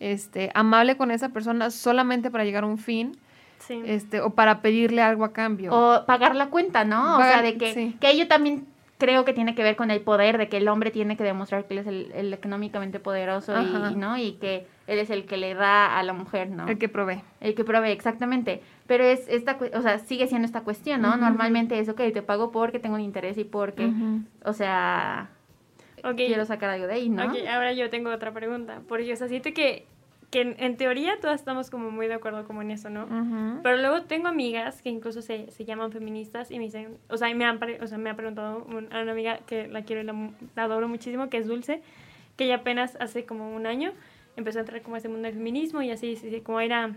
[0.00, 3.16] este, amable con esa persona solamente para llegar a un fin,
[3.66, 3.80] Sí.
[3.86, 5.72] este, o para pedirle algo a cambio.
[5.74, 7.16] O pagar la cuenta, ¿no?
[7.16, 7.96] o sea, de que, sí.
[8.00, 8.66] que ello también
[8.98, 11.64] creo que tiene que ver con el poder, de que el hombre tiene que demostrar
[11.66, 14.16] que él es el, el económicamente poderoso y, ¿no?
[14.16, 16.68] y que él es el que le da a la mujer, ¿no?
[16.68, 17.20] El que provee.
[17.40, 18.62] El que provee, exactamente.
[18.86, 21.16] Pero es esta, cu- o sea, sigue siendo esta cuestión, ¿no?
[21.16, 23.90] Normalmente es, ok, te pago porque tengo un interés y porque,
[24.44, 25.30] o sea,
[26.16, 27.24] quiero sacar algo de ahí, ¿no?
[27.24, 28.82] Ok, ahora yo tengo otra pregunta.
[28.88, 29.86] Porque, o sea, siento que,
[30.32, 33.04] que en, en teoría todas estamos como muy de acuerdo como en eso, ¿no?
[33.04, 33.60] Ujú.
[33.62, 37.28] Pero luego tengo amigas que incluso se, se llaman feministas y me dicen, o sea,
[37.28, 40.00] y me han, o sea, me ha preguntado un- a una amiga que la quiero
[40.02, 41.82] y la, la adoro muchísimo, que es Dulce,
[42.36, 43.92] que ella apenas hace como un año
[44.36, 46.96] empezó a entrar como a ese mundo del feminismo y así, sí, sí, como era,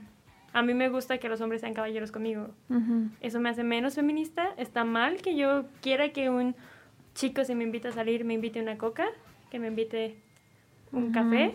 [0.53, 2.47] a mí me gusta que los hombres sean caballeros conmigo.
[2.69, 3.09] Ujú.
[3.19, 4.47] Eso me hace menos feminista.
[4.55, 6.55] Está mal que yo quiera que un
[7.15, 9.05] chico si me invita a salir me invite una coca,
[9.51, 10.15] que me invite
[10.93, 11.11] un Ujú.
[11.11, 11.53] café.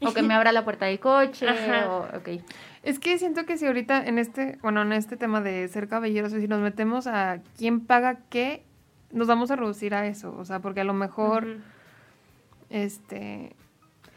[0.00, 1.90] O que me abra la puerta del coche, Ajá.
[1.90, 2.40] o, ok.
[2.84, 6.32] Es que siento que si ahorita en este, bueno, en este tema de ser caballeros,
[6.32, 8.62] si nos metemos a quién paga qué,
[9.12, 11.58] nos vamos a reducir a eso, o sea, porque a lo mejor,
[12.70, 13.54] este,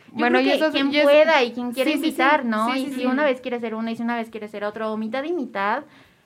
[0.07, 2.07] Yo bueno, creo y eso quien y es- pueda y quien quiere Sí, sí, sí.
[2.09, 2.71] invitar, ¿no?
[2.73, 3.05] Sí, y sí, si sí.
[3.05, 5.33] una vez quiere ser uno y si una vez quiere ser otro, o mitad y
[5.33, 5.83] mitad,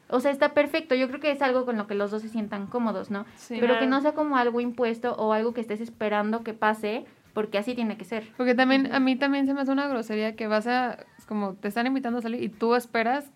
[0.09, 0.93] o sea, está perfecto.
[0.95, 3.25] Yo creo que es algo con lo que los dos se sientan cómodos, ¿no?
[3.37, 3.57] Sí.
[3.59, 7.59] Pero que no sea como algo impuesto o algo que estés esperando que pase, porque
[7.59, 8.23] así tiene que ser.
[8.37, 11.67] Porque también, a mí también se me hace una grosería que vas a, como te
[11.67, 13.29] están invitando a salir y tú esperas,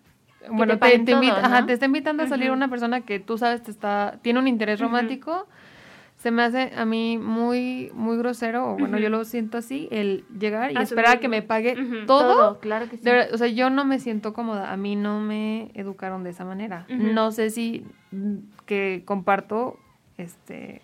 [0.50, 3.20] bueno, te, paguen te todo, invita- ajá, te está invitando a salir una persona que
[3.20, 5.46] tú sabes te está, tiene un interés romántico,
[6.16, 10.24] se me hace a mí muy, muy grosero, o bueno, yo lo siento así, el
[10.38, 12.06] llegar y esperar a que me pague Ujú.
[12.06, 12.58] todo.
[12.60, 13.04] claro que sí.
[13.04, 16.30] De verdad, o sea, yo no me siento cómoda, a mí no me educaron de
[16.30, 16.86] esa manera.
[16.88, 19.78] No sé si mm, que comparto
[20.16, 20.80] este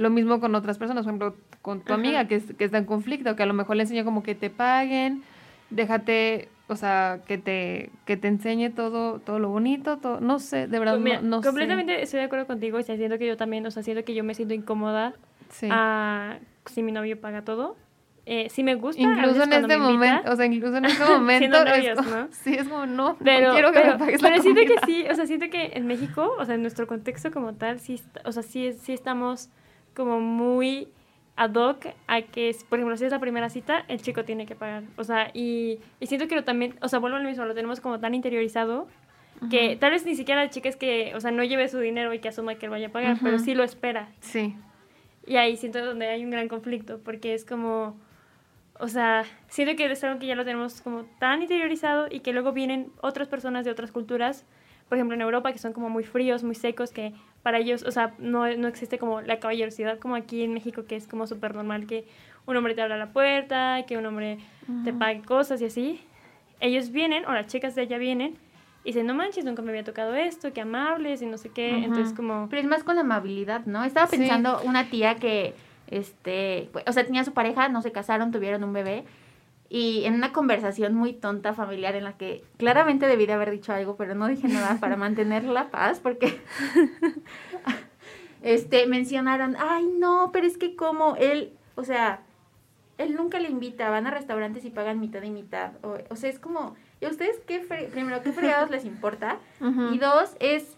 [0.00, 2.00] lo mismo con otras personas, por ejemplo, con tu Ajá.
[2.00, 4.34] amiga que, es- que está en conflicto, que a lo mejor le enseño como que
[4.34, 5.22] te paguen,
[5.70, 10.66] déjate, o sea, que te que te enseñe todo todo lo bonito, todo, no sé,
[10.68, 11.48] de verdad Pues mira, no, no sé.
[11.48, 14.24] completamente estoy de acuerdo contigo y siento que yo también, o sea, siento que yo
[14.24, 15.14] me siento incómoda
[15.50, 15.68] Sí.
[15.70, 17.76] a si mi novio paga todo.
[18.26, 19.00] Eh, sí me gusta.
[19.02, 22.28] Incluso en este momento, o sea, incluso en este momento es novios, como- ¿no?
[22.30, 24.78] sí, es como no, pero, no quiero que pero, me pagues la pero siento que
[24.86, 28.00] sí, o sea, siento que en México, o sea, en nuestro contexto como tal, sí,
[28.24, 29.48] o sea, sí, es- sí estamos
[29.94, 30.88] como muy
[31.36, 34.54] ad hoc a que, por ejemplo, si es la primera cita, el chico tiene que
[34.54, 34.84] pagar.
[34.96, 37.54] O sea, y, y siento que lo también, o sea, vuelvo a lo mismo, lo
[37.54, 38.88] tenemos como tan interiorizado
[39.48, 42.12] que tal vez ni siquiera la chica es que, o sea, no lleve su dinero
[42.12, 44.10] y que asuma que él vaya a pagar, pero sí lo espera.
[44.20, 44.54] Sí.
[45.26, 47.98] Y ahí siento donde hay un gran conflicto, porque es como,
[48.78, 52.32] o sea, siento que es algo que ya lo tenemos como tan interiorizado y que
[52.32, 54.44] luego vienen otras personas de otras culturas,
[54.90, 57.92] por ejemplo en Europa, que son como muy fríos, muy secos, que para ellos, o
[57.92, 61.54] sea, no, no existe como la caballerosidad como aquí en México, que es como súper
[61.54, 62.04] normal que
[62.44, 64.38] un hombre te abra la puerta, que un hombre
[64.84, 66.00] te pague cosas y así.
[66.58, 68.36] Ellos vienen, o las chicas de allá vienen,
[68.82, 71.76] y dicen, no manches, nunca me había tocado esto, qué amables y no sé qué.
[71.76, 71.84] Ujú.
[71.84, 72.48] Entonces como...
[72.50, 73.84] Pero es más con la amabilidad, ¿no?
[73.84, 74.16] Estaba Sí.
[74.18, 75.54] pensando una tía que,
[75.86, 79.04] este, pues, o sea, tenía su pareja, no se casaron, tuvieron un bebé.
[79.72, 83.72] Y en una conversación muy tonta familiar en la que claramente debí de haber dicho
[83.72, 86.40] algo, pero no dije nada para mantener la paz, porque
[88.42, 92.22] este, mencionaron, ay no, pero es que como él, o sea,
[92.98, 95.72] él nunca le invita, van a restaurantes y pagan mitad y mitad.
[95.82, 99.38] O, o sea, es como, ¿y a ustedes qué, primero, qué fregados les importa?
[99.94, 100.76] Y dos, es,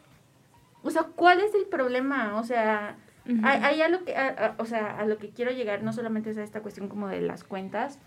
[0.82, 2.36] o sea, ¿cuál es el problema?
[2.38, 3.38] O sea, Ujú.
[3.44, 5.92] hay, hay a lo que, a- a- o sea, a lo que quiero llegar, no
[5.92, 7.98] solamente es a esta cuestión como de las cuentas,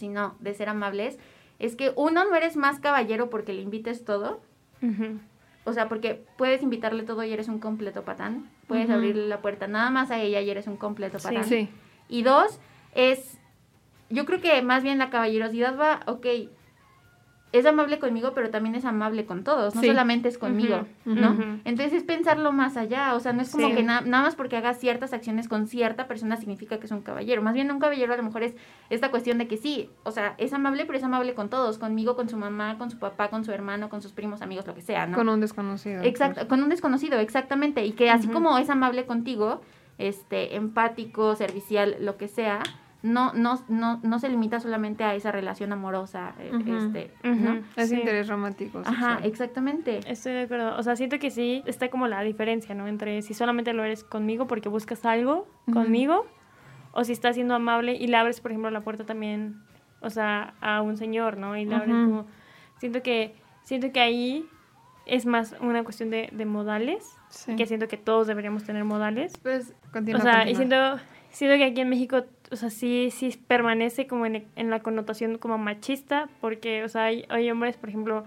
[0.00, 1.18] sino de ser amables,
[1.58, 4.40] es que uno no eres más caballero porque le invites todo,
[5.64, 9.68] o sea, porque puedes invitarle todo y eres un completo patán, puedes abrirle la puerta
[9.68, 11.28] nada más a ella y eres un completo Sí.
[11.28, 11.44] patán.
[11.44, 11.68] Sí.
[12.08, 12.58] Y dos,
[12.94, 13.38] es,
[14.08, 16.26] yo creo que más bien la caballerosidad va, ok,
[17.52, 19.88] es amable conmigo, pero también es amable con todos, no Sí.
[19.88, 21.36] solamente es conmigo, ¿no?
[21.64, 23.74] Entonces es pensarlo más allá, o sea, no es como Sí.
[23.74, 27.02] que na- nada más porque haga ciertas acciones con cierta persona significa que es un
[27.02, 28.54] caballero, más bien un caballero a lo mejor es
[28.88, 32.14] esta cuestión de que sí, o sea, es amable, pero es amable con todos, conmigo,
[32.14, 34.82] con su mamá, con su papá, con su hermano, con sus primos, amigos, lo que
[34.82, 35.16] sea, ¿no?
[35.16, 36.02] Con un desconocido.
[36.04, 37.84] Exacto, con un desconocido, exactamente.
[37.84, 39.60] Y que así como es amable contigo,
[39.98, 42.60] este, empático, servicial, lo que sea,
[43.02, 46.74] no, no, no, no se limita solamente a esa relación amorosa, eh, Ujú.
[46.76, 47.60] este, ¿no?
[47.76, 47.96] Es Sí.
[47.96, 48.80] interés romántico.
[48.80, 49.24] Ajá, sexual.
[49.24, 50.00] exactamente.
[50.06, 50.76] Estoy de acuerdo.
[50.76, 52.86] O sea, siento que sí está como la diferencia, ¿no?
[52.86, 55.74] Entre si solamente lo eres conmigo porque buscas algo Ujú.
[55.74, 56.26] conmigo,
[56.92, 59.62] o si estás siendo amable y le abres, por ejemplo, la puerta también,
[60.00, 61.56] o sea, a un señor, ¿no?
[61.56, 62.04] Y le abres Ujú.
[62.04, 62.26] como.
[62.78, 64.46] Siento que, siento que ahí
[65.06, 67.54] es más una cuestión de, de modales, Sí.
[67.56, 69.32] que siento que todos deberíamos tener modales.
[69.42, 70.98] Pues, continúa, o sea, y continúa.
[70.98, 74.80] siento, siento que aquí en México, o sea, sí, sí permanece como en, en la
[74.80, 78.24] connotación como machista, porque, o sea, hay, hay hombres, por ejemplo,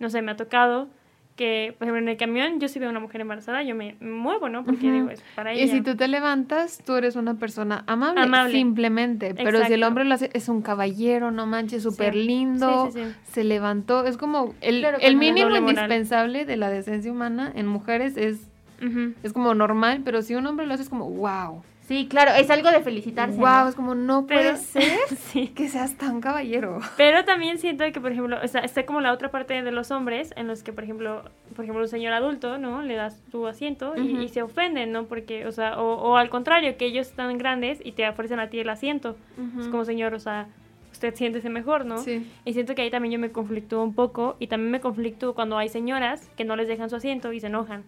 [0.00, 0.88] no sé, me ha tocado
[1.36, 3.94] que, por ejemplo, en el camión, yo si veo a una mujer embarazada, yo me
[4.00, 4.64] muevo, ¿no?
[4.64, 4.94] Porque Ujú.
[4.94, 5.62] digo, es para ella.
[5.64, 8.52] Y si tú te levantas, tú eres una persona amable, Amable.
[8.52, 9.34] simplemente.
[9.34, 9.86] Pero si el Exacto.
[9.88, 12.24] hombre lo hace, es un caballero, no manches, súper Sí.
[12.24, 13.14] lindo, Sí, sí, sí.
[13.32, 14.06] se levantó.
[14.06, 15.60] Es como el, Claro, el mínimo moral.
[15.68, 18.48] indispensable de la decencia humana en mujeres es,
[18.82, 19.12] Ujú.
[19.22, 21.62] es como normal, pero si un hombre lo hace es como, wow.
[21.86, 23.36] Sí, claro, es algo de felicitarse.
[23.38, 23.68] Wow, ¿no?
[23.68, 24.98] es como, no Pero- puede ser
[25.32, 25.48] Sí.
[25.48, 26.80] que seas tan caballero.
[26.96, 29.92] Pero también siento que, por ejemplo, o sea, está como la otra parte de los
[29.92, 31.22] hombres en los que, por ejemplo,
[31.54, 32.82] por ejemplo, un señor adulto, ¿no?
[32.82, 35.04] Le das tu asiento y, se ofenden, ¿no?
[35.04, 38.48] Porque, o sea, o, o al contrario, que ellos están grandes y te ofrecen a
[38.50, 39.16] ti el asiento.
[39.60, 40.48] Es como, señor, o sea,
[40.90, 41.98] usted siéntese mejor, ¿no?
[41.98, 42.26] Sí.
[42.44, 45.56] Y siento que ahí también yo me conflictúo un poco y también me conflictúo cuando
[45.56, 47.84] hay señoras que no les dejan su asiento y se enojan.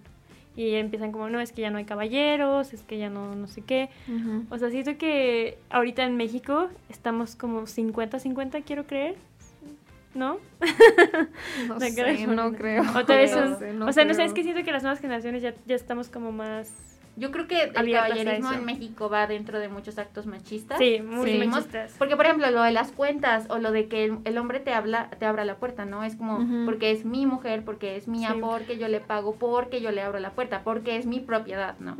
[0.56, 3.46] Y empiezan como, no, es que ya no hay caballeros, es que ya no, no
[3.46, 3.90] sé qué.
[4.50, 9.16] O sea, siento que ahorita en México estamos como 50-50, quiero creer.
[10.14, 10.38] ¿No?
[11.68, 12.26] No, No sé, creo.
[12.32, 12.82] no creo.
[12.96, 14.82] Otra vez No son- sé, no o sea, no sé, es que siento que las
[14.82, 16.72] nuevas generaciones ya, ya estamos como más...
[17.18, 20.78] Yo creo que el caballerismo en México va dentro de muchos actos machistas.
[20.78, 21.38] Sí, muy Sí.
[21.46, 21.94] machistas.
[21.98, 24.72] Porque, por ejemplo, lo de las cuentas o lo de que el, el hombre te
[24.72, 26.04] habla, te abra la puerta, ¿no?
[26.04, 28.40] Es como, porque es mi mujer, porque es mía, Sí.
[28.40, 31.96] porque yo le pago, porque yo le abro la puerta, porque es mi propiedad, ¿no?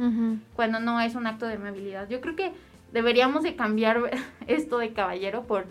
[0.54, 2.08] Cuando no es un acto de amabilidad.
[2.08, 2.52] Yo creo que
[2.92, 4.10] deberíamos de cambiar
[4.46, 5.66] esto de caballero por,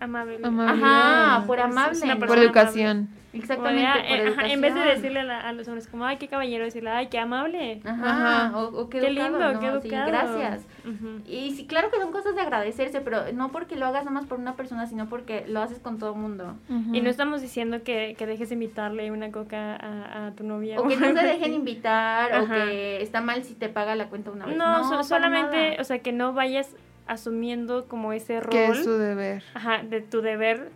[0.00, 0.38] Amable.
[0.42, 1.34] Amabilidad.
[1.36, 2.16] ajá, por amable.
[2.26, 3.08] Por educación.
[3.34, 6.04] Exactamente, por ah, eh, ajá, en vez de decirle a, la- a los hombres como,
[6.06, 7.80] ay, qué caballero, decirle, ay, qué amable.
[7.84, 8.58] Ajá, Ajá.
[8.58, 9.60] O, o qué, Qué educado, lindo, ¿no?
[9.60, 10.06] qué Sí, educado.
[10.08, 10.66] gracias.
[10.84, 11.20] Ujú.
[11.26, 14.38] Y sí, claro que son cosas de agradecerse, pero no porque lo hagas nomás por
[14.38, 16.56] una persona, sino porque lo haces con todo el mundo.
[16.92, 20.78] Y no estamos diciendo que, que dejes de invitarle una coca a, a tu novia.
[20.80, 24.30] O que no se dejen invitar, o que está mal si te paga la cuenta
[24.30, 24.56] una vez.
[24.56, 25.80] No, so- solamente, nada.
[25.80, 29.42] o sea, que no vayas asumiendo como ese rol Que es su deber.
[29.54, 30.70] ajá, de tu deber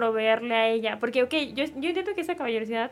[0.00, 0.98] proveerle a ella.
[1.00, 2.90] Porque, ok, yo, yo entiendo que esa caballerosidad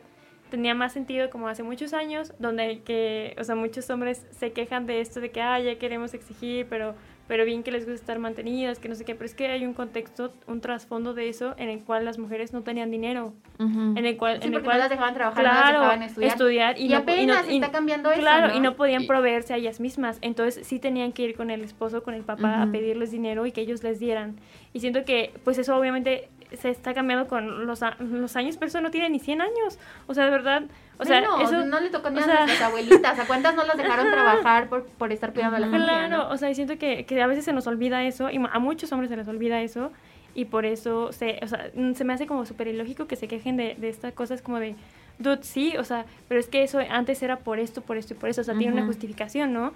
[0.51, 4.87] tenía más sentido como hace muchos años, donde que, o sea, muchos hombres se quejan
[4.87, 6.95] de esto de que, ah, ya queremos exigir, pero,
[7.27, 9.65] pero bien que les gusta estar mantenidas, que no sé qué, pero es que hay
[9.67, 13.95] un contexto, un trasfondo de eso en el cual las mujeres no tenían dinero, Ujú.
[13.99, 16.03] en el cual, Sí, en el cual no las dejaban trabajar, no las claro, dejaban
[16.03, 16.79] estudiar.
[16.79, 18.55] y, Y, no, apenas no- y- está cambiando eso, Claro, ¿no?
[18.57, 20.19] y no podían Y- proveerse a ellas mismas.
[20.21, 22.73] Entonces sí tenían que ir con el esposo, con el papá, a Ujú.
[22.73, 24.37] pedirles dinero y que ellos les dieran.
[24.73, 28.81] Y siento que, pues eso obviamente se está cambiando con los, los años, pero eso
[28.81, 29.79] no tiene ni 100 años.
[30.07, 30.63] O sea, de verdad,
[30.99, 31.65] o sea, no, eso...
[31.65, 33.19] no le tocó ni a sea- nuestras abuelitas.
[33.19, 35.87] ¿A cuántas no las dejaron trabajar por, por estar cuidando a la familia?
[35.87, 36.29] Claro, ¿no?
[36.31, 39.11] o sea, siento que, que a veces se nos olvida eso, y a muchos hombres
[39.11, 39.93] se les olvida eso,
[40.35, 43.57] y por eso se, o sea, se me hace como súper ilógico que se quejen
[43.57, 44.75] de, de estas cosas como de,
[45.19, 48.17] dude, sí, o sea, pero es que eso antes era por esto, por esto y
[48.17, 49.73] por eso, o sea, tiene una justificación, ¿no?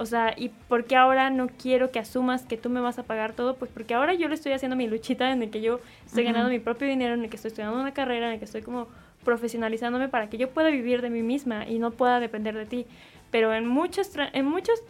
[0.00, 3.02] O sea, ¿y por qué ahora no quiero que asumas que tú me vas a
[3.02, 3.56] pagar todo?
[3.56, 6.48] Pues porque ahora yo le estoy haciendo mi luchita en el que yo estoy ganando
[6.48, 8.88] mi propio dinero, en el que estoy estudiando una carrera, en el que estoy como
[9.24, 12.86] profesionalizándome para que yo pueda vivir de mí misma y no pueda depender de ti.
[13.30, 14.82] Pero en muchos, tra- en muchas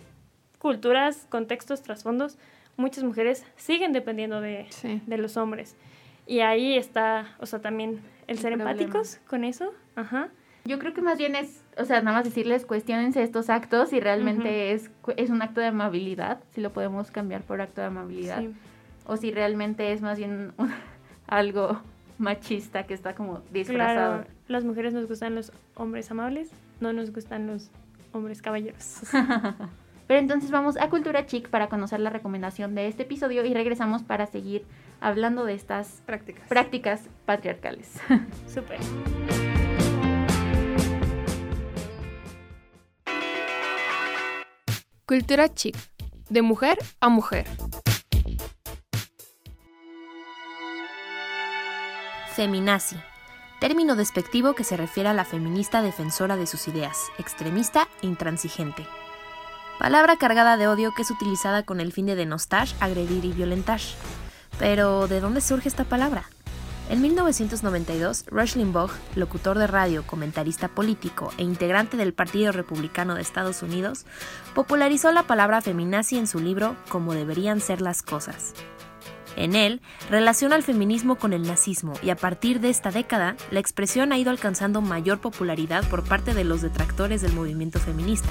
[0.58, 2.38] culturas, contextos, trasfondos,
[2.76, 5.00] muchas mujeres siguen dependiendo de, Sí.
[5.06, 5.76] de los hombres.
[6.26, 8.70] Y ahí está, o sea, también el ser problema.
[8.70, 9.72] empáticos con eso.
[9.96, 10.28] Ajá.
[10.64, 14.00] Yo creo que más bien es, o sea, nada más decirles, cuestionense estos actos si
[14.00, 18.40] realmente es, es un acto de amabilidad, si lo podemos cambiar por acto de amabilidad,
[18.40, 18.52] Sí.
[19.06, 20.70] o si realmente es más bien un-
[21.26, 21.80] algo
[22.18, 24.18] machista que está como disfrazado.
[24.22, 27.70] Claro, las mujeres nos gustan los hombres amables, no nos gustan los
[28.12, 29.00] hombres caballeros.
[30.06, 34.02] Pero entonces vamos a Cultura Chic para conocer la recomendación de este episodio y regresamos
[34.02, 34.64] para seguir
[35.00, 36.48] hablando de estas Prácticas.
[36.48, 37.92] prácticas patriarcales.
[38.52, 38.78] Súper.
[45.10, 45.76] Cultura chic.
[46.28, 47.44] De mujer a mujer.
[52.36, 52.94] Feminazi,
[53.58, 58.86] término despectivo que se refiere a la feminista defensora de sus ideas, extremista e intransigente.
[59.80, 63.80] Palabra cargada de odio que es utilizada con el fin de denostar, agredir y violentar.
[64.60, 66.30] Pero, ¿de dónde surge esta palabra?
[66.90, 73.22] En 1992, Rush Limbaugh, locutor de radio, comentarista político e integrante del Partido Republicano de
[73.22, 74.06] Estados Unidos,
[74.56, 78.54] popularizó la palabra feminazi en su libro Como deberían ser las cosas.
[79.36, 83.60] En él, relaciona el feminismo con el nazismo y a partir de esta década, la
[83.60, 88.30] expresión ha ido alcanzando mayor popularidad por parte de los detractores del movimiento feminista,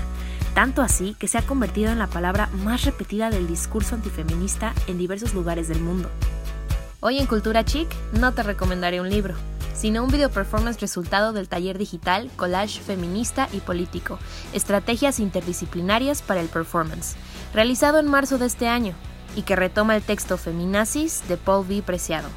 [0.53, 4.97] tanto así que se ha convertido en la palabra más repetida del discurso antifeminista en
[4.97, 6.09] diversos lugares del mundo.
[7.01, 9.33] Hoy en Cultura Chic no te recomendaré un libro,
[9.73, 14.19] sino un video performance resultado del taller digital Collage Feminista y Político,
[14.51, 17.15] Estrategias Interdisciplinarias para el Performance,
[17.53, 18.95] realizado en marzo de este año,
[19.37, 21.83] y que retoma el texto Feminazis de Paul V.
[21.83, 22.27] Preciado.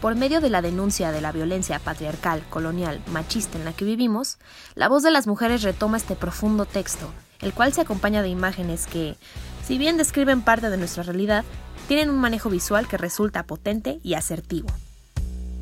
[0.00, 4.38] Por medio de la denuncia de la violencia patriarcal, colonial, machista en la que vivimos,
[4.76, 8.86] la voz de las mujeres retoma este profundo texto, el cual se acompaña de imágenes
[8.86, 9.18] que,
[9.62, 11.44] si bien describen parte de nuestra realidad,
[11.90, 14.68] tienen un manejo visual que resulta potente y asertivo.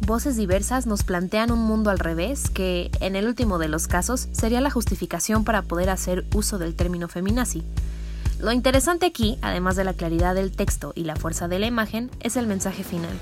[0.07, 4.29] Voces diversas nos plantean un mundo al revés que, en el último de los casos,
[4.33, 7.65] sería la justificación para poder hacer uso del término feminazi.
[8.41, 12.11] Lo interesante aquí, además de la claridad del texto y la fuerza de la imagen,
[12.21, 13.17] es el mensaje final.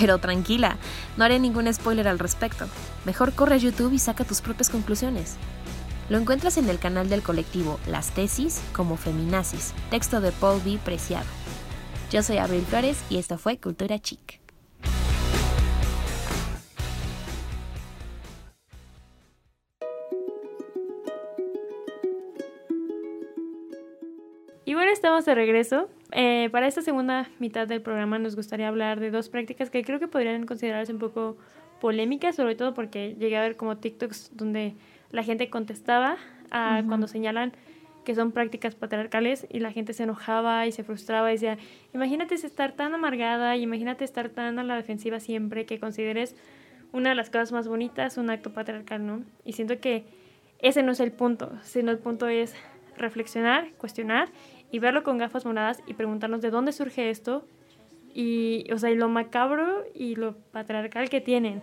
[0.00, 0.78] Pero tranquila,
[1.18, 2.68] no haré ningún spoiler al respecto.
[3.04, 5.34] Mejor corre a YouTube y saca tus propias conclusiones.
[6.08, 10.78] Lo encuentras en el canal del colectivo Las Tesis como Feminazis, texto de Paul V.
[10.82, 11.26] Preciado.
[12.08, 14.40] Yo soy Abril Flores y esto fue Cultura Chic.
[24.64, 25.88] Y bueno, estamos de regreso.
[26.12, 29.98] Eh, para esta segunda mitad del programa nos gustaría hablar de dos prácticas que creo
[29.98, 31.36] que podrían considerarse un poco
[31.80, 34.76] polémicas, sobre todo porque llegué a ver como TikToks donde
[35.10, 36.18] la gente contestaba
[36.52, 37.52] a cuando señalan
[38.06, 41.58] que son prácticas patriarcales y la gente se enojaba y se frustraba y decía,
[41.92, 46.36] imagínate estar tan amargada y imagínate estar tan a la defensiva siempre que consideres
[46.92, 49.24] una de las cosas más bonitas un acto patriarcal, ¿no?
[49.44, 50.04] Y siento que
[50.60, 52.54] ese no es el punto, sino el punto es
[52.96, 54.28] reflexionar, cuestionar
[54.70, 57.44] y verlo con gafas moradas y preguntarnos de dónde surge esto
[58.14, 61.60] y, o sea, y lo macabro y lo patriarcal que tienen.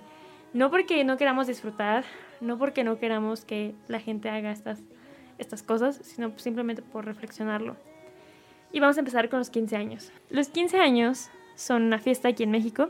[0.54, 2.04] No porque no queramos disfrutar,
[2.42, 4.84] no porque no queramos que la gente haga estas
[5.44, 7.76] estas cosas, sino simplemente por reflexionarlo.
[8.72, 10.12] Y vamos a empezar con los 15 años.
[10.30, 12.90] Los 15 años son una fiesta aquí en México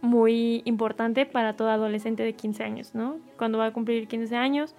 [0.00, 3.18] muy importante para todo adolescente de 15 años, ¿no?
[3.36, 4.74] Cuando va a cumplir 15 años,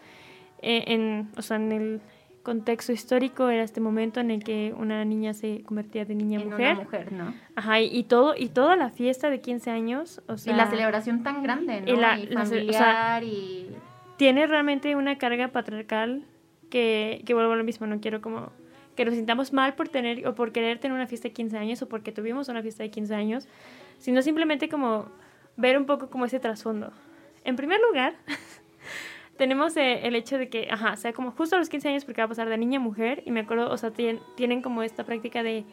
[0.62, 2.02] eh, en, o sea, en el
[2.43, 6.43] contexto histórico era este momento en el que una niña se convertía de niña a
[6.43, 6.73] mujer.
[6.73, 7.34] Una mujer, ¿no?
[7.56, 11.23] Ajá, y, todo y toda la fiesta de 15 años, o sea, y la celebración
[11.23, 11.88] tan grande, ¿no?
[11.88, 13.69] Y, la, familiar y
[14.17, 16.26] tiene realmente una carga patriarcal
[16.74, 18.52] que, que vuelvo a lo mismo, no quiero como
[18.96, 21.82] que nos sintamos mal por tener o por querer tener una fiesta de 15 años
[21.84, 23.48] o porque tuvimos una fiesta de 15 años,
[24.00, 25.06] sino simplemente como
[25.56, 26.92] ver un poco como ese trasfondo.
[27.44, 28.16] En primer lugar,
[29.38, 32.22] tenemos eh, el hecho de que, ajá, sea como justo a los 15 años porque
[32.22, 35.04] va a pasar de niña a mujer y me acuerdo, o sea, tienen como esta
[35.04, 35.66] práctica de,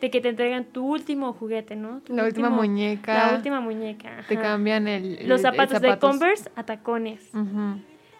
[0.00, 2.00] de que te entregan tu último juguete, ¿no?
[2.08, 3.28] la última muñeca.
[3.28, 4.24] La última muñeca.
[4.26, 7.30] Te cambian el, los zapatos, de Converse a tacones.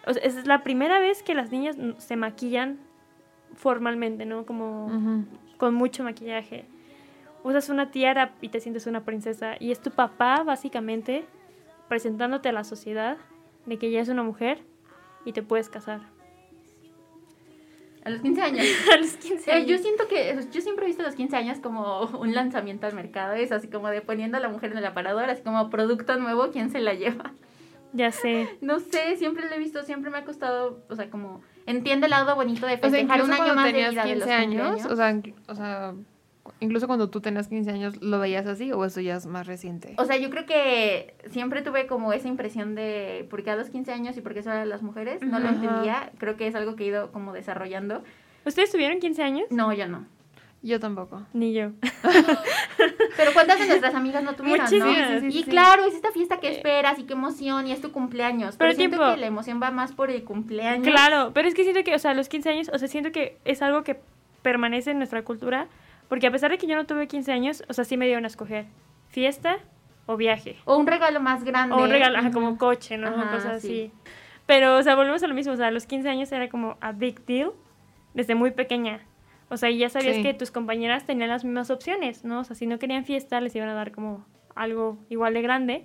[0.06, 2.78] O sea, es la primera vez que las niñas se maquillan
[3.54, 4.46] formalmente, ¿no?
[4.46, 6.64] Como con mucho maquillaje.
[7.44, 9.56] Usas una tiara y te sientes una princesa.
[9.60, 11.24] Y es tu papá, básicamente,
[11.88, 13.18] presentándote a la sociedad
[13.66, 14.62] de que ya es una mujer
[15.24, 16.00] y te puedes casar.
[18.04, 18.66] A los 15 años.
[18.92, 19.68] a los 15 años.
[19.68, 23.34] yo siento que, yo siempre he visto los 15 años como un lanzamiento al mercado,
[23.34, 26.50] es así como de poniendo a la mujer en el aparador, así como producto nuevo,
[26.50, 27.32] ¿quién se la lleva?
[27.92, 28.48] Ya sé.
[28.60, 32.10] No sé, siempre lo he visto, siempre me ha costado, o sea, como entiende el
[32.10, 35.20] lado bonito de festejar un año más de vida 15 de los años, O sea,
[35.48, 35.94] o sea,
[36.60, 39.94] incluso cuando tú tenías 15 años, ¿lo veías así o eso ya es más reciente?
[39.98, 43.70] O sea, yo creo que siempre tuve como esa impresión de por qué a los
[43.70, 46.54] 15 años y por qué solo a las mujeres, no lo entendía, creo que es
[46.54, 48.02] algo que he ido como desarrollando.
[48.44, 49.46] ¿Ustedes tuvieron 15 años?
[49.50, 50.06] No, yo no.
[50.62, 51.22] Yo tampoco.
[51.32, 51.70] Ni yo.
[53.16, 55.22] Pero ¿cuántas de nuestras amigas no tuvieron, Muchísimas.
[55.22, 58.56] y claro, es esta fiesta que esperas y qué emoción y es tu cumpleaños.
[58.56, 60.88] Pero, siento que la emoción va más por el cumpleaños.
[60.88, 63.38] Claro, pero es que siento que, o sea, los 15 años, o sea, siento que
[63.44, 64.00] es algo que
[64.42, 65.68] permanece en nuestra cultura,
[66.08, 68.24] porque a pesar de que yo no tuve 15 años, o sea, sí me dieron
[68.24, 68.66] a escoger
[69.10, 69.58] fiesta
[70.06, 70.56] o viaje.
[70.64, 71.74] O un regalo más grande.
[71.74, 73.14] O un regalo, ajá, como coche, ¿no?
[73.30, 73.92] Cosas así.
[74.46, 76.92] Pero, o sea, volvemos a lo mismo, o sea, los 15 años era como a
[76.92, 77.52] big deal
[78.14, 79.00] desde muy pequeña.
[79.50, 82.40] O sea, y ya sabías que tus compañeras tenían las mismas opciones, ¿no?
[82.40, 85.84] O sea, si no querían fiesta, les iban a dar como algo igual de grande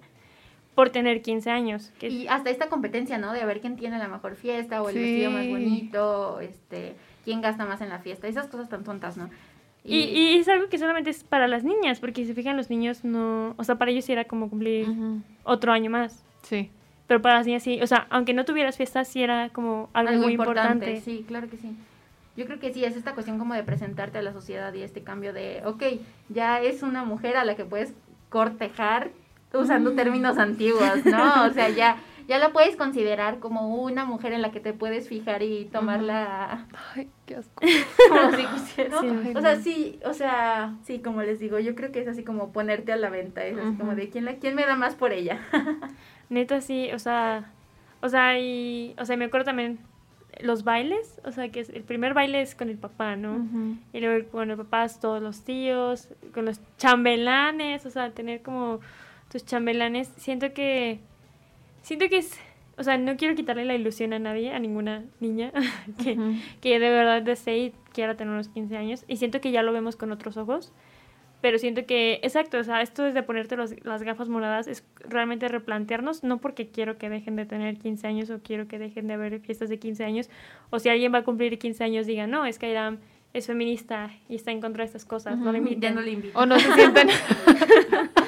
[0.75, 1.93] por tener 15 años.
[2.01, 3.31] Y hasta esta competencia, ¿no?
[3.31, 7.41] De a ver quién tiene la mejor fiesta o el vestido más bonito, este, quién
[7.41, 9.29] gasta más en la fiesta, esas cosas tan tontas, ¿no?
[9.85, 12.69] Y, y es algo que solamente es para las niñas, porque si se fijan los
[12.69, 14.87] niños no, o sea, para ellos sí era como cumplir
[15.43, 16.23] otro año más.
[16.43, 16.69] Sí.
[17.05, 20.13] Pero para las niñas sí, o sea, aunque no tuvieras fiestas, sí era como algo,
[20.23, 21.01] muy importante.
[21.01, 21.75] Sí, claro que sí.
[22.35, 25.03] Yo creo que sí, es esta cuestión como de presentarte a la sociedad y este
[25.03, 25.83] cambio de, ok,
[26.29, 27.93] ya es una mujer a la que puedes
[28.29, 29.11] cortejar
[29.53, 31.45] usando términos antiguos, ¿no?
[31.45, 35.09] O sea, ya ya la puedes considerar como una mujer en la que te puedes
[35.09, 37.61] fijar y tomarla Ay, qué asco.
[38.09, 39.03] como si quisieras.
[39.35, 42.51] o sea, sí, o sea, sí, como les digo, yo creo que es así como
[42.51, 45.11] ponerte a la venta, es así como de quién la quién me da más por
[45.11, 45.39] ella.
[46.29, 47.51] Neta sí, o sea,
[48.01, 49.79] o sea, y o sea, me acuerdo también
[50.41, 53.47] los bailes, o sea, que es, el primer baile es con el papá, ¿no?
[53.93, 58.79] Y luego con el papá todos los tíos, con los chambelanes, o sea, tener como
[59.31, 60.99] tus chambelanes, siento que
[61.81, 62.39] siento que es,
[62.77, 65.51] o sea, no quiero quitarle la ilusión a nadie, a ninguna niña
[66.03, 66.17] que,
[66.61, 69.05] que de verdad desee y quiera tener unos 15 años.
[69.07, 70.73] Y siento que ya lo vemos con otros ojos.
[71.43, 74.85] Pero siento que, exacto, o sea, esto es de ponerte los, las gafas moradas, es
[75.01, 79.07] realmente replantearnos, no porque quiero que dejen de tener 15 años o quiero que dejen
[79.07, 80.29] de haber fiestas de 15 años,
[80.69, 82.99] o si alguien va a cumplir 15 años, diga, no, es que Airam
[83.33, 85.81] es feminista y está en contra de estas cosas, no le inviten.
[85.81, 86.31] Ya no le inviten.
[86.37, 87.09] O no se sientan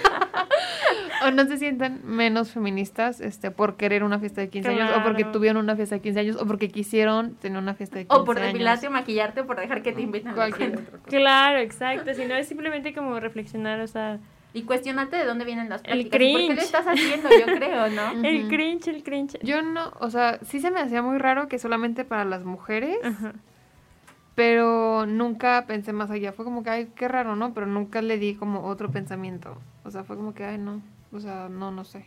[1.26, 5.04] o no se sientan menos feministas este por querer una fiesta de 15 años o
[5.04, 8.22] porque tuvieron una fiesta de 15 años o porque quisieron tener una fiesta de 15
[8.22, 8.54] O por años.
[8.54, 10.88] depilarte o maquillarte o por dejar que te inviten a la Cualquier fiesta.
[10.90, 11.18] otra cosa.
[11.18, 14.20] Claro, exacto, si no es simplemente como reflexionar, o sea,
[14.54, 16.08] Y cuestionarte de dónde vienen las El prácticas.
[16.08, 16.56] y ¿Por qué cringe.
[16.56, 17.30] lo estás haciendo?
[17.30, 18.12] Yo creo, ¿no?
[18.28, 19.38] el cringe, el cringe.
[19.44, 22.98] Yo no, o sea, sí se me hacía muy raro que solamente para las mujeres,
[23.04, 23.34] Ajá.
[24.36, 26.32] pero nunca pensé más allá.
[26.34, 27.54] Fue como que, ay, qué raro, ¿no?
[27.54, 29.58] Pero nunca le di como otro pensamiento.
[29.84, 30.82] O sea, fue como que, ay, no.
[31.16, 32.06] O sea, no, no sé.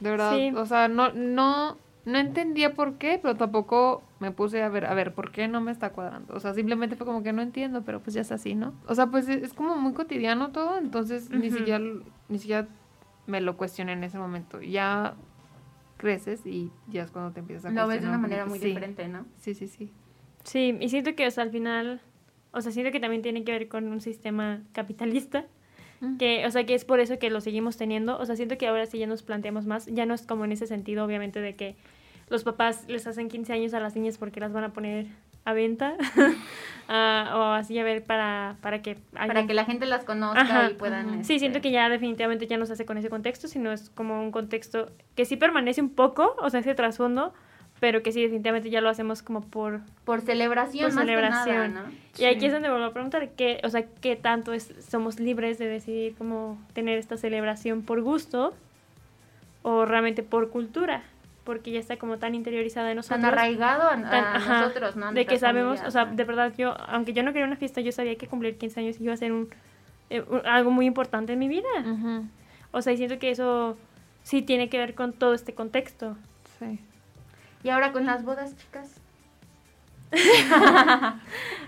[0.00, 0.50] De verdad, Sí.
[0.56, 4.94] o sea, no, no, no entendía por qué, pero tampoco me puse a ver, a
[4.94, 6.34] ver, ¿por qué no me está cuadrando?
[6.34, 8.74] O sea, simplemente fue como que no entiendo, pero pues ya es así, ¿no?
[8.88, 11.82] O sea, pues es, como muy cotidiano todo, entonces ni siquiera,
[12.28, 12.66] ni siquiera
[13.26, 14.60] me lo cuestioné en ese momento.
[14.60, 15.14] Ya
[15.96, 18.58] creces y ya es cuando te empiezas a Lo ves de una un manera muy
[18.58, 19.26] Sí, diferente, ¿no?
[19.36, 19.92] Sí, sí, sí.
[20.42, 22.00] Sí, y siento que o sea, al final,
[22.52, 25.46] o sea, siento que también tiene que ver con un sistema capitalista,
[26.00, 26.16] Mm.
[26.16, 28.66] que, o sea, que es por eso que lo seguimos teniendo, o sea, siento que
[28.66, 31.54] ahora sí ya nos planteamos más, ya no es como en ese sentido, obviamente, de
[31.54, 31.76] que
[32.28, 35.06] los papás les hacen 15 años a las niñas porque las van a poner
[35.44, 35.94] a venta,
[36.88, 38.96] ah, o así a ver para, para que...
[39.12, 40.70] Para que la gente las conozca Ajá.
[40.70, 41.24] y puedan...
[41.24, 43.90] Sí, este, siento que ya definitivamente ya no se hace con ese contexto, sino es
[43.90, 47.34] como un contexto que sí permanece un poco, o sea, ese trasfondo,
[47.84, 49.80] pero que sí definitivamente ya lo hacemos como por...
[50.06, 51.74] Por celebración, Por más que celebración.
[51.74, 51.92] nada, ¿no?
[52.16, 55.58] Y aquí es donde vuelvo a preguntar, ¿qué, o sea, qué tanto es, somos libres
[55.58, 58.54] de decidir cómo tener esta celebración por gusto
[59.62, 61.02] o realmente por cultura?
[61.44, 63.20] Porque ya está como tan interiorizada en nosotros.
[63.20, 65.08] Tan arraigado a, a tan- ajá, nosotros, ¿no?
[65.08, 66.16] A de que sabemos, familias, o sea, ¿no?
[66.16, 68.98] de verdad yo, aunque yo no quería una fiesta, yo sabía que cumplir 15 años
[68.98, 69.50] iba a ser un,
[70.08, 71.68] eh, un- algo muy importante en mi vida.
[71.84, 72.24] Ujú,
[72.72, 73.76] O sea, y siento que eso
[74.22, 76.16] sí tiene que ver con todo este contexto.
[76.58, 76.78] Sí.
[77.64, 79.00] Y ahora con las bodas, chicas.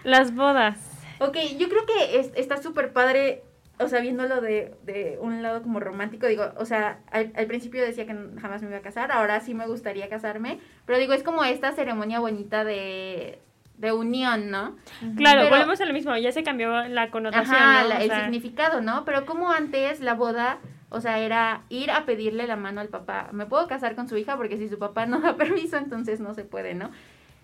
[0.04, 0.78] Las bodas.
[1.18, 3.42] Ok, yo creo que es- está súper padre,
[3.78, 7.82] o sea, viéndolo de, de un lado como romántico, digo, o sea, al, al principio
[7.82, 11.22] decía que jamás me iba a casar, ahora sí me gustaría casarme, pero digo, es
[11.22, 13.40] como esta ceremonia bonita de,
[13.78, 14.76] de unión, ¿no?
[15.16, 17.56] Claro, Pero- volvemos a lo mismo, ya se cambió la connotación.
[17.56, 17.88] Ajá, ¿no?
[17.88, 19.04] la- O el sea, significado, ¿no?
[19.06, 20.58] Pero como antes la boda,
[20.96, 23.28] o sea, era ir a pedirle la mano al papá.
[23.32, 26.34] Me puedo casar con su hija porque si su papá no da permiso, entonces no
[26.34, 26.90] se puede, ¿no?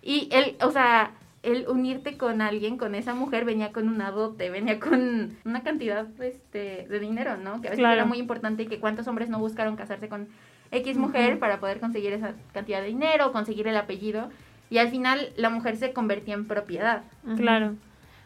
[0.02, 4.50] Y él, o sea, el unirte con alguien, con esa mujer, venía con una dote,
[4.50, 7.60] venía con una cantidad este, de dinero, ¿no?
[7.60, 7.94] Que a veces Claro.
[7.94, 10.28] era muy importante y que cuántos hombres no buscaron casarse con
[10.70, 14.30] X mujer para poder conseguir esa cantidad de dinero, conseguir el apellido.
[14.70, 17.02] Y al final la mujer se convertía en propiedad.
[17.36, 17.74] Claro.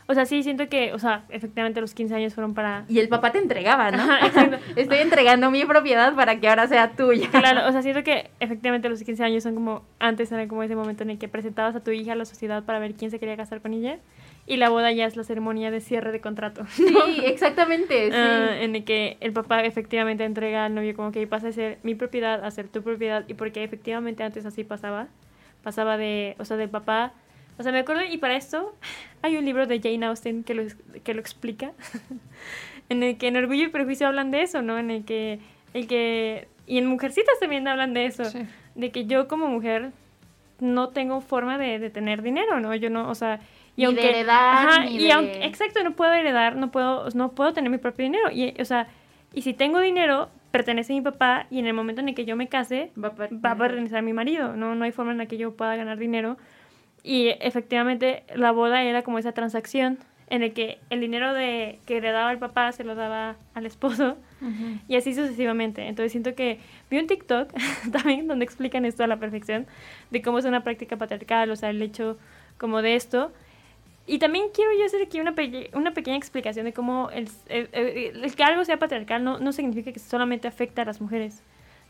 [0.08, 2.84] O sea, sí, siento que, o sea, efectivamente los 15 años fueron para...
[2.88, 4.02] Y el papá te entregaba, ¿no?
[4.02, 4.50] Ajá.
[4.76, 7.28] Estoy entregando mi propiedad para que ahora sea tuya.
[7.30, 10.76] Claro, o sea, siento que efectivamente los 15 años son como, antes era como ese
[10.76, 13.18] momento en el que presentabas a tu hija a la sociedad para ver quién se
[13.18, 13.98] quería casar con ella.
[14.46, 16.64] Y la boda ya es la ceremonia de cierre de contrato.
[16.68, 18.16] Sí, exactamente, sí.
[18.16, 21.78] Ah, en el que el papá efectivamente entrega al novio como que pasa a ser
[21.82, 25.08] mi propiedad a ser tu propiedad y porque efectivamente antes así pasaba
[25.64, 27.12] pasaba de o sea del papá
[27.58, 28.74] o sea me acuerdo y para esto
[29.22, 30.64] hay un libro de Jane Austen que lo
[31.04, 31.72] que lo explica
[32.88, 35.40] en el que en Orgullo y Prejuicio hablan de eso no en el que
[35.74, 38.40] el que y en Mujercitas también hablan de eso Sí.
[38.74, 39.90] de que yo como mujer
[40.60, 43.40] no tengo forma de, de tener dinero no yo no o sea
[43.78, 46.70] y Ni de aunque heredar, ajá, ni y de- aunque exacto no puedo heredar no
[46.70, 48.86] puedo no puedo tener mi propio dinero y o sea
[49.34, 52.24] y si tengo dinero pertenece a mi papá y en el momento en el que
[52.24, 53.44] yo me case Va a pertenecer.
[53.44, 55.76] va a pertenecer a mi marido no no hay forma en la que yo pueda
[55.76, 56.38] ganar dinero
[57.06, 59.96] y efectivamente la boda era como esa transacción
[60.28, 64.16] en el que el dinero de que heredaba el papá se lo daba al esposo
[64.88, 65.86] y así sucesivamente.
[65.86, 66.58] Entonces siento que
[66.90, 67.52] vi un TikTok
[67.92, 69.68] también donde explican esto a la perfección
[70.10, 72.18] de cómo es una práctica patriarcal, o sea, el hecho
[72.58, 73.30] como de esto.
[74.08, 75.32] Y también quiero yo hacer aquí una,
[75.74, 80.00] una pequeña explicación de cómo el, el, que algo sea patriarcal no, no significa que
[80.00, 81.40] solamente afecta a las mujeres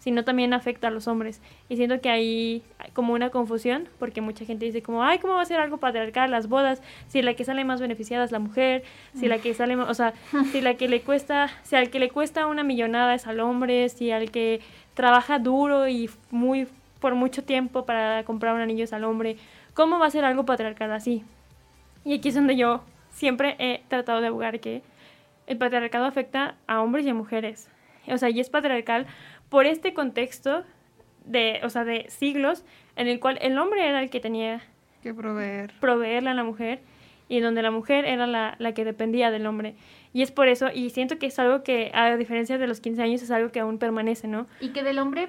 [0.06, 1.42] sino también afecta a los hombres.
[1.68, 5.40] Y siento que hay como una confusión, porque mucha gente dice como, ay, ¿cómo va
[5.40, 6.80] a ser algo patriarcal las bodas?
[7.08, 8.84] Si la que sale más beneficiada es la mujer,
[9.14, 10.14] si la que sale, o sea,
[10.52, 13.88] si la que le cuesta, si al que le cuesta una millonada es al hombre,
[13.88, 14.60] si al que
[14.94, 16.68] trabaja duro y muy
[17.00, 19.38] por mucho tiempo para comprar un anillo es al hombre,
[19.74, 21.24] ¿cómo va a ser algo patriarcal así?
[22.04, 24.82] Y aquí es donde yo siempre he tratado de abogar que
[25.48, 27.68] el patriarcado afecta a hombres y a mujeres.
[28.08, 29.06] O sea, y es patriarcal
[29.48, 30.64] por este contexto
[31.24, 32.64] de, o sea, de siglos
[32.96, 34.62] en el cual el hombre era el que tenía
[35.02, 35.72] que proveer.
[35.80, 36.80] proveerle a la mujer
[37.28, 39.74] y donde la mujer era la, la, que dependía del hombre.
[40.12, 43.02] Y es por eso, y siento que es algo que, a diferencia de los 15
[43.02, 44.46] años, es algo que aún permanece, ¿no?
[44.60, 45.28] Y que del hombre,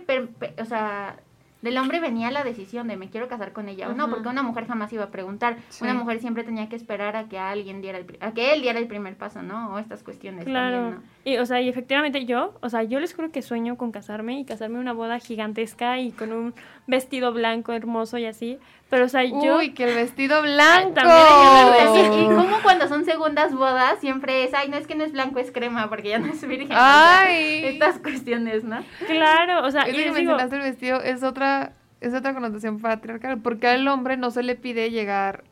[0.60, 1.18] o sea,
[1.62, 4.44] del hombre venía la decisión de me quiero casar con ella o no, porque una
[4.44, 5.58] mujer jamás iba a preguntar.
[5.82, 8.80] Una mujer siempre tenía que esperar a que alguien diera el, a que él diera
[8.80, 9.74] el primer paso, ¿no?
[9.74, 10.78] O estas cuestiones claro.
[10.78, 11.32] también, ¿no?
[11.32, 14.40] Y o sea, y efectivamente yo, o sea, yo les juro que sueño con casarme
[14.40, 16.54] y casarme en una boda gigantesca y con un
[16.86, 18.60] vestido blanco hermoso y así,
[18.90, 20.94] pero o sea, yo Uy, que el vestido blanco.
[20.94, 25.12] También, y como cuando son segundas bodas siempre es, ay, no es que no es
[25.12, 26.72] blanco, es crema porque ya no es virgen.
[26.72, 27.66] Ay.
[27.66, 28.84] estas cuestiones, ¿no?
[29.06, 33.68] Claro, o sea, y que mencionaste el vestido es otra es otra connotación patriarcal, porque
[33.68, 35.44] al hombre no se le pide llegar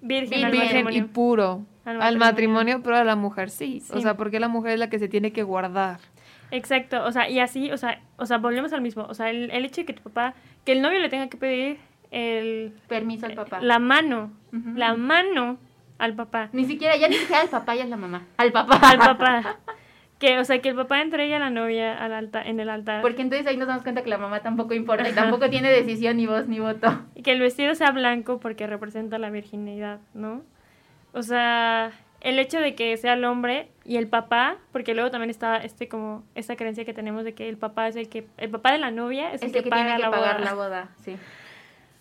[0.00, 2.82] virgen, virgen y puro al matrimonio.
[2.82, 3.82] pero a la mujer sí.
[3.92, 6.00] O sea, porque la mujer es la que se tiene que guardar.
[6.50, 9.50] Exacto, o sea, y así, o sea, o sea, volvemos al mismo, o sea, el,
[9.50, 10.34] hecho de que tu papá,
[10.64, 11.78] que el novio le tenga que pedir
[12.14, 13.60] el permiso al papá.
[13.60, 15.58] La mano, la mano
[15.98, 16.48] al papá.
[16.52, 18.22] Ni siquiera, ya ni siquiera al papá, ya es la mamá.
[18.36, 18.78] Al papá.
[18.82, 19.58] Al papá.
[20.20, 23.02] Que, o sea, que el papá entregue a la novia al altar, en el altar.
[23.02, 26.16] Porque entonces ahí nos damos cuenta que la mamá tampoco importa y tampoco tiene decisión,
[26.16, 26.86] ni voz, ni voto.
[27.16, 30.42] Y que el vestido sea blanco porque representa la virginidad, ¿no?
[31.12, 31.90] O sea,
[32.20, 35.88] el hecho de que sea el hombre y el papá, porque luego también está este
[35.88, 38.78] como esta creencia que tenemos de que el papá es el que el papá de
[38.78, 40.44] la novia es, el, que, paga tiene que la pagar boda.
[40.44, 41.16] la boda, sí.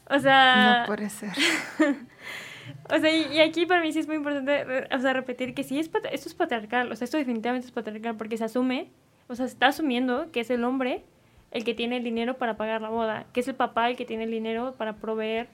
[0.10, 1.32] O sea, no puede ser.
[2.90, 5.80] o sea, y, aquí para mí sí es muy importante, o sea, repetir que sí
[5.80, 8.90] es esto es patriarcal, o sea, esto definitivamente es patriarcal porque se asume,
[9.28, 11.04] o sea, se está asumiendo que es el hombre
[11.52, 14.06] el que tiene el dinero para pagar la boda, que es el papá el que
[14.06, 15.48] tiene el dinero para proveer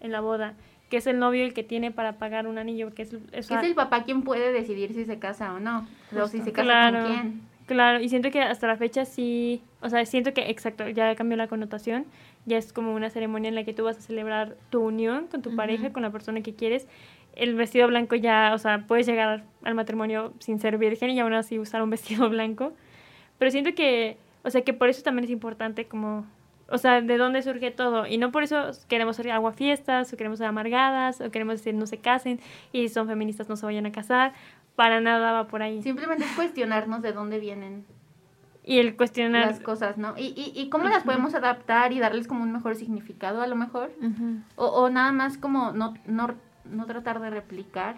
[0.00, 0.54] en la boda
[0.88, 3.74] que es el novio el que tiene para pagar un anillo, que es, es, el
[3.74, 5.86] papá quien puede decidir si se casa o no,
[6.16, 7.42] o si se casa con quién.
[7.66, 11.36] Claro, y siento que hasta la fecha sí, o sea, siento que, exacto, ya cambió
[11.36, 12.06] la connotación,
[12.46, 15.42] ya es como una ceremonia en la que tú vas a celebrar tu unión con
[15.42, 16.86] tu pareja, con la persona que quieres.
[17.34, 21.34] El vestido blanco ya, o sea, puedes llegar al matrimonio sin ser virgen y aún
[21.34, 22.72] así usar un vestido blanco.
[23.38, 26.24] Pero siento que, o sea, que por eso también es importante como
[26.68, 28.06] o sea, de dónde surge todo.
[28.06, 31.86] Y no por eso queremos ser aguafiestas, o queremos ser amargadas, o queremos decir no
[31.86, 32.40] se casen,
[32.72, 34.32] y son feministas no se vayan a casar.
[34.74, 35.82] Para nada va por ahí.
[35.82, 37.86] Simplemente es cuestionarnos de dónde vienen.
[38.66, 39.46] Y el cuestionar...
[39.46, 40.18] Las cosas, ¿no?
[40.18, 43.54] Y, y, y cómo las podemos adaptar y darles como un mejor significado a lo
[43.54, 43.92] mejor.
[44.56, 47.96] o, o, nada más como no, no, no tratar de replicar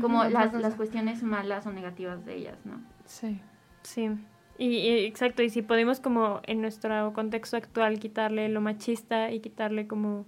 [0.00, 2.80] como las, las cuestiones malas o negativas de ellas, ¿no?
[3.04, 3.40] Sí.
[3.82, 4.10] Sí.
[4.58, 9.86] Y, exacto, y si podemos como en nuestro contexto actual quitarle lo machista y quitarle
[9.86, 10.24] como,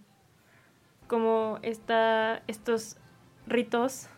[1.07, 2.99] como esta, estos
[3.47, 4.09] ritos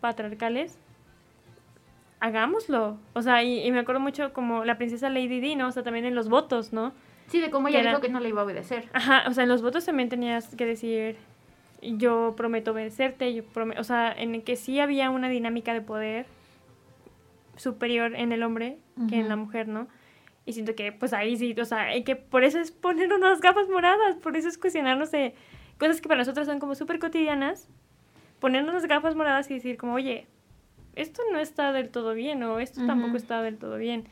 [0.00, 0.78] patriarcales,
[2.24, 2.96] hagámoslo.
[3.12, 5.68] O sea, y, me acuerdo mucho como la princesa Lady Di, ¿no?
[5.68, 6.94] O sea, también en los votos, ¿no?
[7.26, 8.88] Sí, de cómo ella dijo que no le iba a obedecer.
[8.94, 11.16] Ajá, o sea, en los votos también tenías que decir,
[11.82, 15.82] yo prometo obedecerte, yo prometo, o sea, en el que sí había una dinámica de
[15.82, 16.24] poder
[17.56, 18.78] superior en el hombre
[19.10, 19.86] que en la mujer, ¿no?
[20.46, 23.42] Y siento que, pues ahí sí, o sea, hay que, por eso es poner unas
[23.42, 25.34] gafas moradas, por eso es cuestionarnos de
[25.78, 27.68] cosas que para nosotros son como súper cotidianas,
[28.40, 30.26] ponernos unas gafas moradas y decir como, oye,
[30.96, 34.04] esto no está del todo bien o esto tampoco está del todo bien.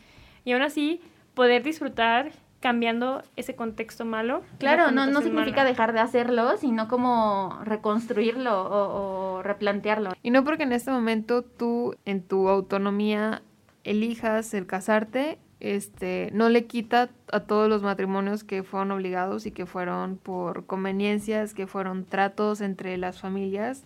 [0.45, 1.01] Y aún así,
[1.35, 4.43] poder disfrutar cambiando ese contexto malo.
[4.59, 10.13] Claro, no, no significa dejar de hacerlo, sino como reconstruirlo o, replantearlo.
[10.23, 13.43] Y no porque en este momento tú, en tu autonomía,
[13.83, 19.51] elijas el casarte, este, no le quita a todos los matrimonios que fueron obligados y
[19.51, 23.85] que fueron por conveniencias, que fueron tratos entre las familias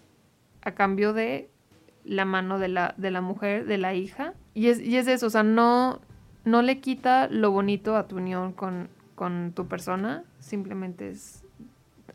[0.62, 1.48] a cambio de
[2.06, 4.34] la mano de la, de la mujer, de la hija.
[4.54, 6.00] Y es, y es eso, o sea, no,
[6.44, 11.42] no le quita lo bonito a tu unión con, con tu persona, simplemente es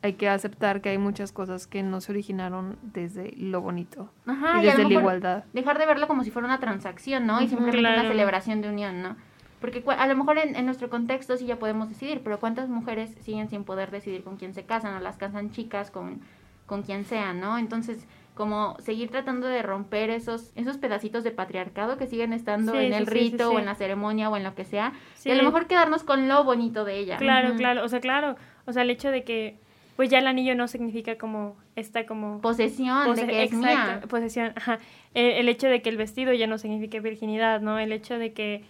[0.03, 4.59] hay que aceptar que hay muchas cosas que no se originaron desde lo bonito Ajá,
[4.59, 5.43] y desde la igualdad.
[5.53, 7.41] Dejar de verlo como si fuera una transacción, ¿no?
[7.41, 9.15] Y simplemente una celebración de unión, ¿no?
[9.59, 13.15] Porque a lo mejor en, en nuestro contexto sí ya podemos decidir, pero ¿cuántas mujeres
[13.21, 16.21] siguen sin poder decidir con quién se casan o las casan chicas con,
[16.65, 17.59] con quien sean, ¿no?
[17.59, 22.77] Entonces, como seguir tratando de romper esos, esos pedacitos de patriarcado que siguen estando Sí,
[22.79, 23.55] en el sí, rito sí.
[23.55, 24.93] o en la ceremonia o en lo que sea,
[25.25, 27.17] y a lo mejor quedarnos con lo bonito de ella.
[27.17, 29.57] Claro, claro, o sea, claro, o sea, el hecho de que
[29.97, 33.91] pues ya el anillo no significa como esta como Posesión, pose- de que es exacto,
[33.99, 34.01] mía.
[34.07, 34.79] posesión, ajá.
[35.13, 37.77] El, el hecho de que el vestido ya no significa virginidad, ¿no?
[37.77, 38.63] El hecho de que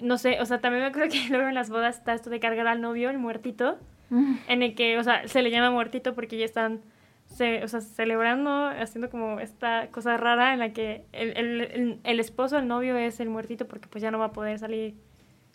[0.00, 2.40] no sé, o sea, también me acuerdo que luego en las bodas está esto de
[2.40, 3.78] cargar al novio, el muertito,
[4.48, 6.80] en el que, o sea, se le llama muertito porque ya están
[7.34, 12.00] se, o sea, celebrando, haciendo como esta cosa rara en la que el, el, el,
[12.04, 14.94] el esposo, el novio es el muertito porque pues ya no va a poder salir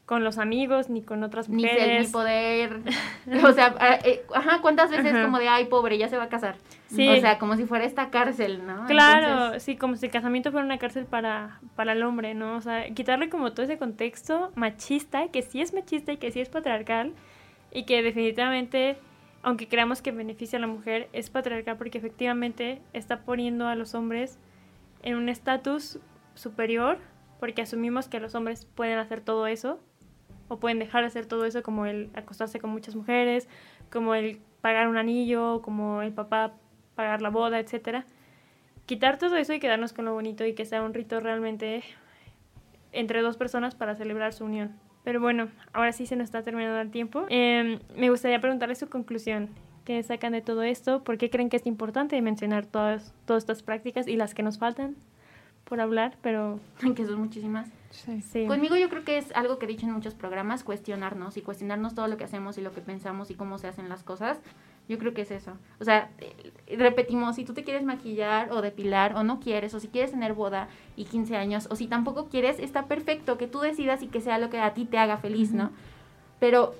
[0.07, 2.07] con los amigos ni con otras Ni mujeres.
[2.07, 2.79] ni poder.
[3.43, 5.25] o sea, ah, eh, ajá, ¿cuántas veces Ajá.
[5.25, 6.55] como de, ay, pobre, ya se va a casar?
[6.87, 7.09] Sí.
[7.09, 8.85] O sea, como si fuera esta cárcel, ¿no?
[8.85, 12.55] Claro, Entonces, sí, como si el casamiento fuera una cárcel para, para el hombre, ¿no?
[12.55, 16.39] O sea, quitarle como todo ese contexto machista, que sí es machista y que sí
[16.39, 17.11] es patriarcal,
[17.73, 18.95] y que definitivamente,
[19.43, 23.95] aunque creamos que beneficia a la mujer, es patriarcal porque efectivamente está poniendo a los
[23.95, 24.39] hombres
[25.03, 25.99] en un estatus
[26.35, 26.97] superior,
[27.39, 29.79] porque asumimos que los hombres pueden hacer todo eso,
[30.47, 33.47] o pueden dejar de hacer todo eso, como el acostarse con muchas mujeres,
[33.91, 36.53] como el pagar un anillo, como el papá
[36.95, 38.05] pagar la boda, etcétera.
[38.85, 41.83] Quitar todo eso y quedarnos con lo bonito y que sea un rito realmente
[42.91, 44.86] entre dos personas para celebrar su unión.
[45.07, 47.27] Pero bueno, ahora sí se nos está terminando el tiempo.
[47.29, 49.47] Eh, me gustaría preguntarles su conclusión.
[49.85, 51.01] ¿Qué sacan de todo esto?
[51.05, 54.57] ¿Por qué creen que es importante mencionar todas, todas estas prácticas y las que nos
[54.57, 54.97] faltan
[55.63, 56.17] por hablar?
[56.21, 56.59] Pero
[56.93, 57.69] que son muchísimas.
[57.89, 58.47] sí.
[58.47, 61.95] Conmigo yo creo que es algo que he dicho en muchos programas, cuestionarnos y cuestionarnos
[61.95, 64.41] todo lo que hacemos y lo que pensamos y cómo se hacen las cosas.
[64.87, 65.53] Yo creo que es eso.
[65.79, 69.79] O sea, eh, repetimos, si tú te quieres maquillar o depilar o no quieres, o
[69.79, 73.59] si quieres tener boda y 15 años, o si tampoco quieres, está perfecto que tú
[73.59, 75.71] decidas y que sea lo que a ti te haga feliz, ¿no?
[76.39, 76.73] Pero,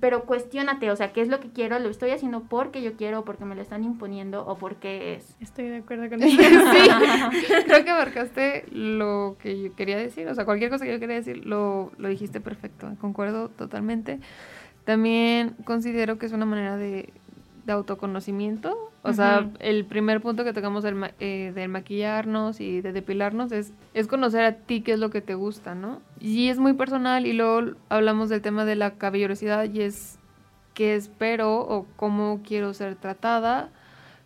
[0.00, 1.78] pero cuestiónate, o sea, ¿qué es lo que quiero?
[1.78, 5.36] ¿Lo estoy haciendo porque yo quiero, porque me lo están imponiendo o porque es?
[5.40, 6.60] Estoy de acuerdo con sí, eso.
[7.66, 11.16] creo que marcaste lo que yo quería decir, o sea, cualquier cosa que yo quería
[11.16, 14.20] decir lo, lo dijiste perfecto, concuerdo totalmente.
[14.84, 17.12] También considero que es una manera de,
[17.66, 22.80] de autoconocimiento, o sea, el primer punto que tocamos del, ma- eh, del maquillarnos y
[22.80, 26.00] de depilarnos es, es conocer a ti qué es lo que te gusta, ¿no?
[26.20, 30.18] Y es muy personal y luego hablamos del tema de la caballerosidad y es
[30.74, 33.68] qué espero o cómo quiero ser tratada,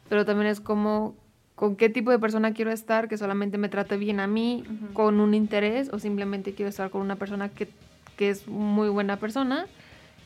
[0.09, 1.15] pero también es como
[1.55, 4.63] con qué tipo de persona quiero estar, que solamente me trate bien a mí,
[4.93, 7.69] con un interés, o simplemente quiero estar con una persona que,
[8.17, 9.67] que es muy buena persona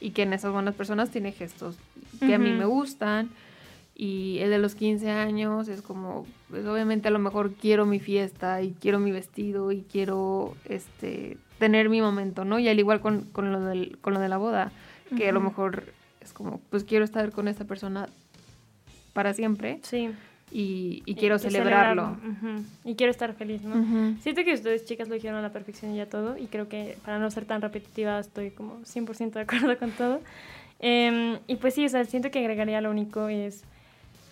[0.03, 1.77] y que en esas buenas personas tiene gestos
[2.19, 3.31] que a mí me gustan.
[3.95, 8.01] Y el de los 15 años es como, pues obviamente a lo mejor quiero mi
[8.01, 12.59] fiesta y quiero mi vestido y quiero este tener mi momento, ¿no?
[12.59, 14.73] Y al igual con, con lo, del, con lo de la boda,
[15.17, 15.85] que a lo mejor
[16.21, 18.09] es como, pues quiero estar con esta persona
[19.13, 20.11] para siempre Sí.
[20.53, 22.19] Y, y quiero Y celebrarlo.
[22.23, 22.65] Ujú.
[22.85, 23.79] Y quiero estar feliz, ¿no?
[23.79, 24.17] Ujú.
[24.21, 26.37] Siento que ustedes, chicas, lo dijeron a la perfección y ya todo.
[26.37, 30.21] Y creo que para no ser tan repetitiva, estoy como 100% de acuerdo con todo.
[30.79, 33.65] Em, y pues sí, o sea, siento que agregaría lo único es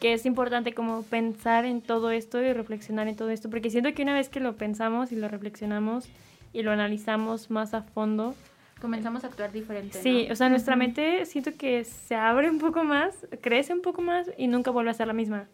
[0.01, 3.49] que es importante como pensar en todo esto y reflexionar en todo esto.
[3.51, 6.09] Porque siento que una vez que lo pensamos y lo reflexionamos
[6.53, 8.35] y lo analizamos más a fondo,
[8.81, 10.01] Comenzamos a actuar diferente.
[10.03, 10.33] Sí, ¿no?
[10.33, 10.79] o sea, nuestra Ujú.
[10.79, 14.91] mente siento que se abre un poco más, crece un poco más y nunca vuelve
[14.91, 15.49] a ser la misma.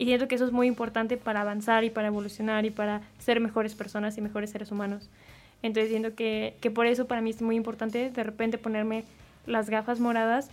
[0.00, 3.38] Y siento que eso es muy importante para avanzar y para evolucionar y para ser
[3.38, 5.10] mejores personas y mejores seres humanos.
[5.62, 9.04] Entonces siento que, que por eso para mí es muy importante de repente ponerme
[9.44, 10.48] las gafas moradas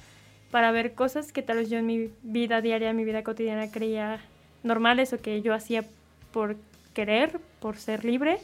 [0.51, 3.71] para ver cosas que tal vez yo en mi vida diaria, en mi vida cotidiana
[3.71, 4.19] creía
[4.63, 5.85] normales o que yo hacía
[6.33, 6.57] por
[6.93, 8.39] querer, por ser libre,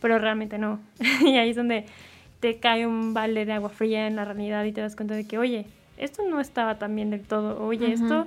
[0.00, 0.80] pero realmente no.
[1.20, 1.84] y ahí es donde
[2.40, 5.28] te cae un balde de agua fría en la realidad y te das cuenta de
[5.28, 5.66] que, oye,
[5.98, 8.04] esto no estaba tan bien del todo, oye, Ujú.
[8.04, 8.26] esto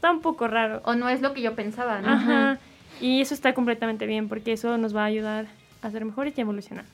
[0.00, 0.80] está un poco raro.
[0.86, 2.08] O no es lo que yo pensaba, ¿no?
[2.08, 2.58] Ajá.
[3.02, 5.44] Y eso está completamente bien porque eso nos va a ayudar
[5.82, 6.86] a ser mejores y a evolucionar.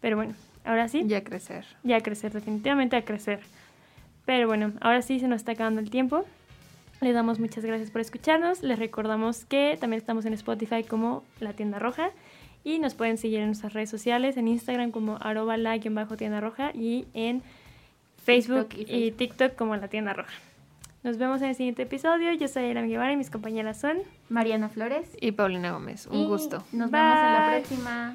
[0.00, 0.32] Pero bueno,
[0.64, 1.04] ahora sí.
[1.06, 1.66] Y a crecer.
[1.84, 3.40] Y a crecer, definitivamente a crecer.
[4.24, 6.24] Pero bueno, ahora sí se nos está acabando el tiempo.
[7.02, 8.62] Les damos muchas gracias por escucharnos.
[8.62, 12.12] Les recordamos que también estamos en Spotify como La Tienda Roja.
[12.64, 17.04] Y nos pueden seguir en nuestras redes sociales, en Instagram como arroba la-tienda roja y
[17.12, 17.42] en
[18.24, 19.16] Facebook TikTok y y, Facebook.
[19.18, 20.32] TikTok como La Tienda Roja.
[21.04, 22.32] Nos vemos en el siguiente episodio.
[22.32, 23.98] Yo soy Elam Guevara y mis compañeras son...
[24.28, 25.16] Mariana Flores.
[25.20, 26.64] Y Paulina Gómez, un Y gusto.
[26.72, 28.14] Nos vemos en la próxima.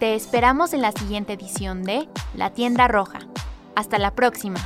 [0.00, 3.20] Te esperamos en la siguiente edición de La Tienda Roja.
[3.76, 4.58] Hasta la próxima.